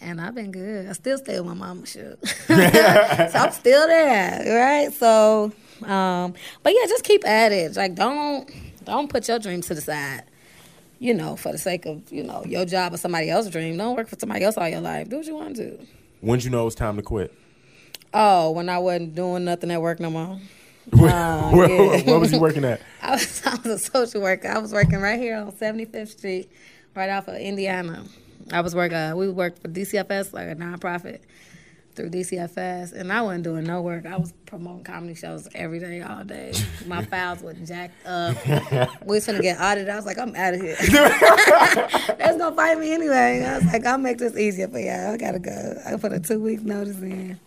And 0.00 0.20
I've 0.20 0.34
been 0.34 0.52
good. 0.52 0.88
I 0.88 0.92
still 0.92 1.18
stay 1.18 1.40
with 1.40 1.48
my 1.48 1.54
mama 1.54 1.86
shoot. 1.86 2.18
so 2.46 2.54
I'm 2.54 3.52
still 3.52 3.86
there, 3.86 4.58
right? 4.58 4.92
So 4.92 5.52
um 5.84 6.34
but 6.62 6.74
yeah, 6.74 6.86
just 6.86 7.04
keep 7.04 7.26
at 7.26 7.52
it. 7.52 7.76
Like 7.76 7.94
don't 7.94 8.50
don't 8.84 9.10
put 9.10 9.28
your 9.28 9.38
dreams 9.38 9.66
to 9.68 9.74
the 9.74 9.80
side. 9.80 10.24
You 11.00 11.14
know, 11.14 11.36
for 11.36 11.52
the 11.52 11.58
sake 11.58 11.86
of, 11.86 12.10
you 12.10 12.24
know, 12.24 12.42
your 12.44 12.64
job 12.64 12.92
or 12.92 12.96
somebody 12.96 13.30
else's 13.30 13.52
dream. 13.52 13.76
Don't 13.76 13.96
work 13.96 14.08
for 14.08 14.16
somebody 14.18 14.44
else 14.44 14.56
all 14.56 14.68
your 14.68 14.80
life. 14.80 15.08
Do 15.08 15.18
what 15.18 15.26
you 15.26 15.34
want 15.36 15.54
to 15.56 15.70
do. 15.70 15.86
When'd 16.20 16.42
you 16.42 16.50
know 16.50 16.62
it 16.62 16.64
was 16.64 16.74
time 16.74 16.96
to 16.96 17.02
quit? 17.02 17.32
Oh, 18.12 18.50
when 18.50 18.68
I 18.68 18.78
wasn't 18.78 19.14
doing 19.14 19.44
nothing 19.44 19.70
at 19.70 19.80
work 19.80 20.00
no 20.00 20.10
more. 20.10 20.40
where, 20.96 21.10
yeah. 21.10 21.52
where, 21.52 22.00
where 22.02 22.18
was 22.18 22.32
you 22.32 22.40
working 22.40 22.64
at? 22.64 22.80
I 23.02 23.12
was, 23.12 23.42
I 23.46 23.54
was 23.56 23.66
a 23.66 23.78
social 23.78 24.20
worker. 24.20 24.48
I 24.48 24.58
was 24.58 24.72
working 24.72 25.00
right 25.00 25.18
here 25.18 25.36
on 25.36 25.52
75th 25.52 26.08
Street, 26.08 26.50
right 26.94 27.10
off 27.10 27.28
of 27.28 27.36
Indiana. 27.36 28.04
I 28.52 28.60
was 28.60 28.74
working, 28.74 28.96
uh, 28.96 29.14
we 29.14 29.28
worked 29.28 29.60
for 29.60 29.68
DCFS, 29.68 30.32
like 30.32 30.48
a 30.48 30.54
nonprofit 30.54 31.20
through 31.94 32.10
DCFS, 32.10 32.92
and 32.92 33.12
I 33.12 33.22
wasn't 33.22 33.44
doing 33.44 33.64
no 33.64 33.82
work. 33.82 34.06
I 34.06 34.16
was 34.16 34.32
promoting 34.46 34.84
comedy 34.84 35.14
shows 35.14 35.48
every 35.54 35.80
day, 35.80 36.00
all 36.00 36.24
day. 36.24 36.52
My 36.86 37.04
files 37.10 37.42
were 37.42 37.54
jacked 37.54 38.06
up. 38.06 38.36
we 39.04 39.16
was 39.16 39.26
finna 39.26 39.42
get 39.42 39.60
audited. 39.60 39.90
I 39.90 39.96
was 39.96 40.06
like, 40.06 40.18
I'm 40.18 40.34
out 40.36 40.54
of 40.54 40.60
here. 40.60 40.76
That's 40.76 42.38
gonna 42.38 42.54
fight 42.54 42.78
me 42.78 42.92
anyway. 42.92 43.44
I 43.44 43.58
was 43.58 43.66
like, 43.66 43.84
I'll 43.84 43.98
make 43.98 44.18
this 44.18 44.36
easier 44.36 44.68
for 44.68 44.78
y'all. 44.78 45.12
I 45.12 45.16
gotta 45.16 45.40
go. 45.40 45.74
I 45.84 45.96
put 45.96 46.12
a 46.12 46.20
two 46.20 46.40
week 46.40 46.62
notice 46.62 47.00
in. 47.00 47.38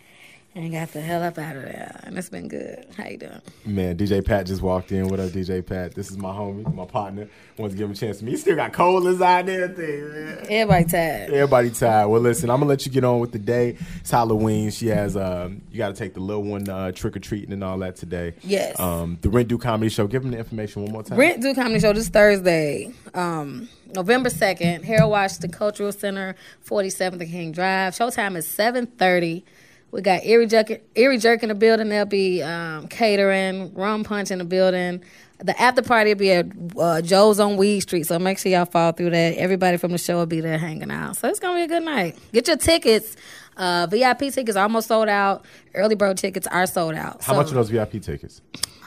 And 0.54 0.70
got 0.70 0.92
the 0.92 1.00
hell 1.00 1.24
up 1.24 1.38
out 1.38 1.56
of 1.56 1.64
there. 1.64 1.98
And 2.04 2.18
it's 2.18 2.28
been 2.28 2.50
good. 2.50 2.86
How 2.98 3.08
you 3.08 3.16
doing? 3.16 3.42
Man, 3.64 3.96
DJ 3.96 4.24
Pat 4.24 4.48
just 4.48 4.62
walked 4.62 4.92
in. 4.92 5.08
What 5.08 5.22
up, 5.22 5.30
DJ 5.30 5.66
Pat? 5.66 5.96
This 5.96 6.12
is 6.12 6.18
my 6.18 6.30
homie, 6.30 6.74
my 6.74 6.84
partner. 6.84 7.30
Wants 7.56 7.74
to 7.74 7.78
give 7.78 7.86
him 7.86 7.94
a 7.94 7.96
chance 7.96 8.18
to 8.18 8.26
meet. 8.26 8.32
He 8.32 8.38
still 8.38 8.58
got 8.58 8.74
colas 8.74 9.22
out 9.22 9.46
there, 9.46 9.70
thing, 9.70 10.10
man. 10.10 10.46
Everybody 10.50 10.86
tired. 10.86 11.30
Everybody 11.30 11.70
tired. 11.70 12.10
Well, 12.10 12.20
listen, 12.20 12.50
I'm 12.50 12.60
gonna 12.60 12.68
let 12.68 12.86
you 12.86 12.92
get 12.92 13.06
on 13.06 13.22
with 13.22 13.32
the 13.32 13.40
day. 13.40 13.78
It's 14.02 14.12
Halloween. 14.12 14.72
She 14.72 14.88
has. 14.88 15.16
Um, 15.16 15.62
you 15.72 15.78
got 15.78 15.88
to 15.88 15.94
take 15.94 16.16
the 16.16 16.20
little 16.20 16.44
one 16.44 16.68
uh, 16.68 16.92
trick 16.92 17.16
or 17.16 17.20
treating 17.20 17.54
and 17.54 17.64
all 17.64 17.78
that 17.78 17.96
today. 17.96 18.34
Yes. 18.42 18.78
Um, 18.78 19.20
the 19.22 19.30
Rent 19.30 19.48
Due 19.48 19.58
Comedy 19.58 19.90
Show. 19.90 20.06
Give 20.08 20.22
them 20.22 20.32
the 20.32 20.38
information 20.38 20.82
one 20.84 20.92
more 20.92 21.04
time. 21.04 21.18
Rent 21.18 21.42
Due 21.42 21.56
Comedy 21.56 21.80
Show 21.80 21.94
this 21.94 22.10
Thursday, 22.10 22.92
um, 23.14 23.70
November 23.96 24.30
2nd, 24.30 24.84
Harold 24.84 25.12
Washington 25.12 25.52
Cultural 25.52 25.94
Center, 25.94 26.36
47th 26.68 27.22
and 27.22 27.32
King 27.32 27.52
Drive. 27.54 27.94
Showtime 27.94 28.36
is 28.36 28.46
7.30. 28.48 29.44
We 29.92 30.02
got 30.02 30.26
Erie 30.26 30.48
Jerk, 30.48 30.72
Erie 30.96 31.18
Jerk 31.18 31.44
in 31.44 31.50
the 31.50 31.56
building. 31.56 31.90
There'll 31.90 32.06
be 32.06 32.42
um, 32.42 32.88
catering, 32.88 33.74
rum 33.74 34.04
punch 34.04 34.32
in 34.32 34.40
the 34.40 34.46
building. 34.46 35.04
The 35.40 35.60
after 35.60 35.82
party 35.82 36.12
will 36.12 36.20
be 36.20 36.32
at 36.32 36.46
uh, 36.78 37.02
Joe's 37.02 37.40
on 37.40 37.58
Weed 37.58 37.82
Street, 37.82 38.04
so 38.04 38.20
make 38.20 38.38
sure 38.38 38.52
y'all 38.52 38.66
follow 38.66 38.92
through 38.92 39.10
that. 39.10 39.36
Everybody 39.36 39.78
from 39.78 39.92
the 39.92 39.98
show 39.98 40.18
will 40.18 40.28
be 40.28 40.40
there 40.40 40.58
hanging 40.58 40.92
out. 40.92 41.18
So 41.18 41.28
it's 41.28 41.40
going 41.40 41.56
to 41.56 41.68
be 41.68 41.74
a 41.74 41.80
good 41.80 41.84
night. 41.84 42.18
Get 42.32 42.48
your 42.48 42.58
tickets. 42.58 43.16
Uh, 43.58 43.88
VIP 43.88 44.32
tickets 44.32 44.56
almost 44.56 44.88
sold 44.88 45.10
out. 45.10 45.46
Early 45.74 45.96
bird 45.96 46.18
tickets 46.18 46.48
are 46.48 46.68
sold 46.68 46.94
out. 46.94 47.22
How 47.24 47.34
so 47.34 47.40
much 47.40 47.52
are 47.52 47.56
those 47.56 47.70
VIP 47.70 48.02
tickets? 48.02 48.42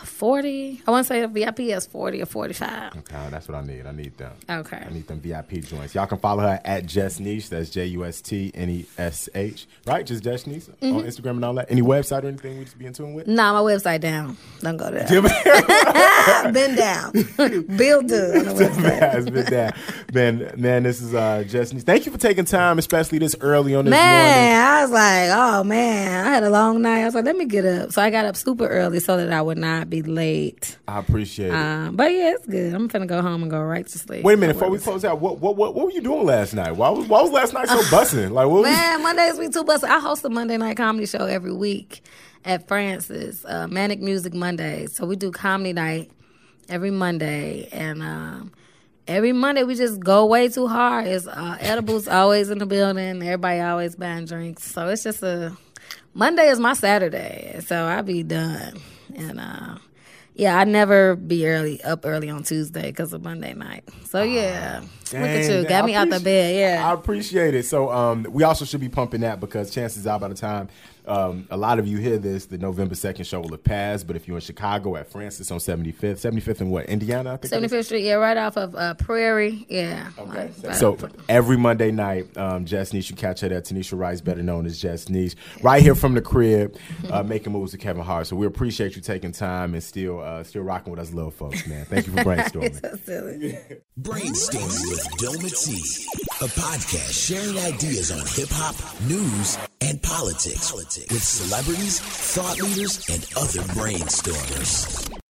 40. 0.04 0.82
I 0.86 0.90
want 0.90 1.06
to 1.06 1.08
say 1.12 1.20
the 1.20 1.28
VIP 1.28 1.60
is 1.60 1.86
40 1.86 2.22
or 2.22 2.26
45. 2.26 2.96
Okay, 2.98 3.26
that's 3.30 3.48
what 3.48 3.56
I 3.56 3.62
need. 3.64 3.86
I 3.86 3.92
need 3.92 4.16
them. 4.18 4.32
Okay. 4.48 4.84
I 4.88 4.92
need 4.92 5.06
them 5.06 5.20
VIP 5.20 5.62
joints. 5.64 5.94
Y'all 5.94 6.06
can 6.06 6.18
follow 6.18 6.42
her 6.42 6.60
at 6.64 6.86
Just 6.86 7.20
Nesh. 7.20 7.48
That's 7.48 7.70
J 7.70 7.86
U 7.86 8.04
S 8.04 8.20
T 8.20 8.50
N 8.54 8.70
E 8.70 8.86
S 8.98 9.28
H. 9.34 9.66
Right? 9.86 10.04
Just 10.06 10.24
Jess 10.24 10.46
Niche 10.46 10.64
Mm-hmm. 10.64 10.96
on 10.96 11.04
Instagram 11.04 11.30
and 11.30 11.44
all 11.44 11.54
that. 11.54 11.70
Any 11.70 11.82
website 11.82 12.24
or 12.24 12.28
anything 12.28 12.58
we 12.58 12.64
just 12.64 12.78
be 12.78 12.86
in 12.86 12.92
tune 12.92 13.14
with? 13.14 13.26
Nah, 13.26 13.52
my 13.52 13.60
website 13.72 14.00
down. 14.00 14.36
Don't 14.60 14.76
go 14.76 14.90
there. 14.90 15.06
Been 16.52 16.74
down. 16.76 17.12
Bill 17.76 18.02
do 18.02 18.14
on 18.16 18.56
the 18.56 18.98
has 19.00 19.24
been 19.28 19.44
that. 19.46 19.76
Man, 20.12 20.50
man, 20.56 20.82
this 20.84 21.00
is 21.02 21.14
uh 21.14 21.44
Just 21.46 21.74
Nesh. 21.74 21.82
Thank 21.82 22.06
you 22.06 22.12
for 22.12 22.18
taking 22.18 22.44
time, 22.44 22.78
especially 22.78 23.18
this 23.18 23.34
early 23.40 23.74
on 23.74 23.84
this 23.84 23.90
Man, 23.92 24.00
man, 24.00 24.66
I 24.66 24.82
was 24.82 24.90
like, 24.90 25.30
oh 25.32 25.64
man, 25.64 26.26
I 26.26 26.30
had 26.30 26.42
a 26.44 26.50
long 26.50 26.82
night. 26.82 27.02
I 27.02 27.04
was 27.04 27.14
like, 27.14 27.24
let 27.24 27.36
me 27.36 27.44
get 27.46 27.64
up. 27.64 27.92
So 27.92 28.00
I 28.02 28.10
got 28.10 28.24
up 28.24 28.36
super 28.36 28.66
early 28.66 29.00
so 29.00 29.16
that 29.16 29.32
I 29.32 29.42
would 29.42 29.58
not 29.58 29.90
be 29.90 29.93
late. 30.02 30.76
I 30.88 30.98
appreciate 30.98 31.48
it. 31.48 31.54
Um, 31.54 31.96
but 31.96 32.12
yeah, 32.12 32.34
it's 32.34 32.46
good. 32.46 32.74
I'm 32.74 32.88
finna 32.88 33.06
go 33.06 33.22
home 33.22 33.42
and 33.42 33.50
go 33.50 33.62
right 33.62 33.86
to 33.86 33.98
sleep. 33.98 34.24
Wait 34.24 34.34
a 34.34 34.36
minute, 34.36 34.54
before 34.54 34.70
we 34.70 34.78
close 34.78 35.04
out, 35.04 35.20
what 35.20 35.38
what 35.38 35.56
what, 35.56 35.74
what 35.74 35.86
were 35.86 35.92
you 35.92 36.00
doing 36.00 36.24
last 36.24 36.54
night? 36.54 36.72
Why 36.72 36.88
was 36.90 37.06
why 37.06 37.22
was 37.22 37.30
last 37.30 37.52
night 37.52 37.68
so 37.68 37.78
bussing? 37.96 38.30
Like 38.30 38.46
what 38.48 38.62
was 38.62 38.70
Man, 38.70 39.02
Mondays 39.02 39.38
we 39.38 39.48
too 39.48 39.64
busted. 39.64 39.90
I 39.90 39.98
host 40.00 40.24
a 40.24 40.28
Monday 40.28 40.56
night 40.56 40.76
comedy 40.76 41.06
show 41.06 41.26
every 41.26 41.52
week 41.52 42.02
at 42.44 42.68
Francis, 42.68 43.44
uh, 43.44 43.66
Manic 43.68 44.00
Music 44.00 44.34
Mondays. 44.34 44.94
So 44.94 45.06
we 45.06 45.16
do 45.16 45.30
comedy 45.30 45.72
night 45.72 46.10
every 46.68 46.90
Monday, 46.90 47.68
and 47.72 48.02
um, 48.02 48.52
every 49.06 49.32
Monday 49.32 49.64
we 49.64 49.74
just 49.74 50.00
go 50.00 50.26
way 50.26 50.48
too 50.48 50.66
hard. 50.66 51.06
It's 51.06 51.26
uh, 51.26 51.56
edibles 51.60 52.08
always 52.08 52.50
in 52.50 52.58
the 52.58 52.66
building. 52.66 53.22
Everybody 53.22 53.60
always 53.60 53.96
buying 53.96 54.26
drinks. 54.26 54.64
So 54.64 54.88
it's 54.88 55.02
just 55.02 55.22
a 55.22 55.56
Monday 56.16 56.48
is 56.48 56.60
my 56.60 56.74
Saturday, 56.74 57.60
so 57.66 57.86
I 57.86 58.00
be 58.02 58.22
done. 58.22 58.80
And 59.16 59.40
uh, 59.40 59.78
yeah, 60.34 60.58
I 60.58 60.64
never 60.64 61.14
be 61.16 61.46
early 61.46 61.82
up 61.82 62.04
early 62.04 62.28
on 62.28 62.42
Tuesday 62.42 62.90
because 62.90 63.12
of 63.12 63.22
Monday 63.22 63.54
night. 63.54 63.84
So 64.06 64.22
yeah, 64.22 64.80
look 65.12 65.14
at 65.14 65.50
you, 65.50 65.68
got 65.68 65.84
me 65.84 65.94
out 65.94 66.10
the 66.10 66.20
bed. 66.20 66.56
Yeah. 66.56 66.88
I 66.88 66.92
appreciate 66.92 67.54
it. 67.54 67.64
So 67.66 67.90
um, 67.90 68.26
we 68.30 68.42
also 68.42 68.64
should 68.64 68.80
be 68.80 68.88
pumping 68.88 69.20
that 69.20 69.40
because 69.40 69.70
chances 69.70 70.06
are 70.06 70.18
by 70.18 70.28
the 70.28 70.34
time 70.34 70.68
um, 71.06 71.46
a 71.50 71.56
lot 71.56 71.78
of 71.78 71.86
you 71.86 71.98
hear 71.98 72.18
this, 72.18 72.46
the 72.46 72.58
November 72.58 72.94
second 72.94 73.24
show 73.26 73.40
will 73.40 73.50
have 73.50 73.64
passed. 73.64 74.06
But 74.06 74.16
if 74.16 74.26
you're 74.28 74.36
in 74.36 74.40
Chicago 74.40 74.96
at 74.96 75.10
Francis 75.10 75.50
on 75.50 75.58
75th, 75.58 76.20
75th 76.20 76.60
and 76.60 76.70
what 76.70 76.86
Indiana, 76.86 77.34
I 77.34 77.36
think. 77.36 77.52
it 77.52 77.62
is? 77.64 77.72
75th 77.72 77.84
Street, 77.86 78.04
yeah, 78.04 78.14
right 78.14 78.36
off 78.36 78.56
of 78.56 78.74
uh, 78.74 78.94
Prairie, 78.94 79.66
yeah. 79.68 80.10
Okay. 80.18 80.30
Right- 80.30 80.52
right 80.64 80.76
So 80.76 80.94
off- 80.94 81.04
every 81.28 81.56
Monday 81.56 81.90
night, 81.90 82.36
um, 82.36 82.64
Just 82.64 82.94
Nesh, 82.94 83.10
you 83.10 83.16
catch 83.16 83.40
her 83.40 83.52
at 83.52 83.64
Tanisha 83.64 83.98
Rice, 83.98 84.20
better 84.20 84.42
known 84.42 84.66
as 84.66 84.80
Just 84.80 85.10
Nesh, 85.10 85.32
right 85.62 85.82
here 85.82 85.94
from 85.94 86.14
the 86.14 86.22
crib, 86.22 86.76
uh, 87.10 87.22
making 87.22 87.52
moves 87.52 87.72
with 87.72 87.80
Kevin 87.80 88.02
Hart. 88.02 88.26
So 88.26 88.36
we 88.36 88.46
appreciate 88.46 88.96
you 88.96 89.02
taking 89.02 89.32
time 89.32 89.74
and 89.74 89.82
still 89.82 90.20
uh, 90.20 90.42
still 90.44 90.62
rocking 90.62 90.90
with 90.90 91.00
us 91.00 91.12
little 91.12 91.30
folks, 91.30 91.66
man. 91.66 91.84
Thank 91.86 92.06
you 92.06 92.12
for 92.12 92.18
brainstorming. 92.24 92.80
so 92.80 92.96
silly. 93.04 93.58
Brainstorming 94.00 94.88
with 94.90 95.06
Dometi, 95.18 96.04
a 96.42 96.48
podcast 96.48 97.28
sharing 97.28 97.56
ideas 97.58 98.10
on 98.10 98.18
hip 98.26 98.48
hop, 98.50 98.74
news, 99.08 99.58
and 99.80 100.00
politics 100.94 101.12
with 101.12 101.22
celebrities, 101.22 102.00
thought 102.00 102.60
leaders, 102.60 103.04
and 103.08 103.26
other 103.36 103.60
brainstormers. 103.74 105.23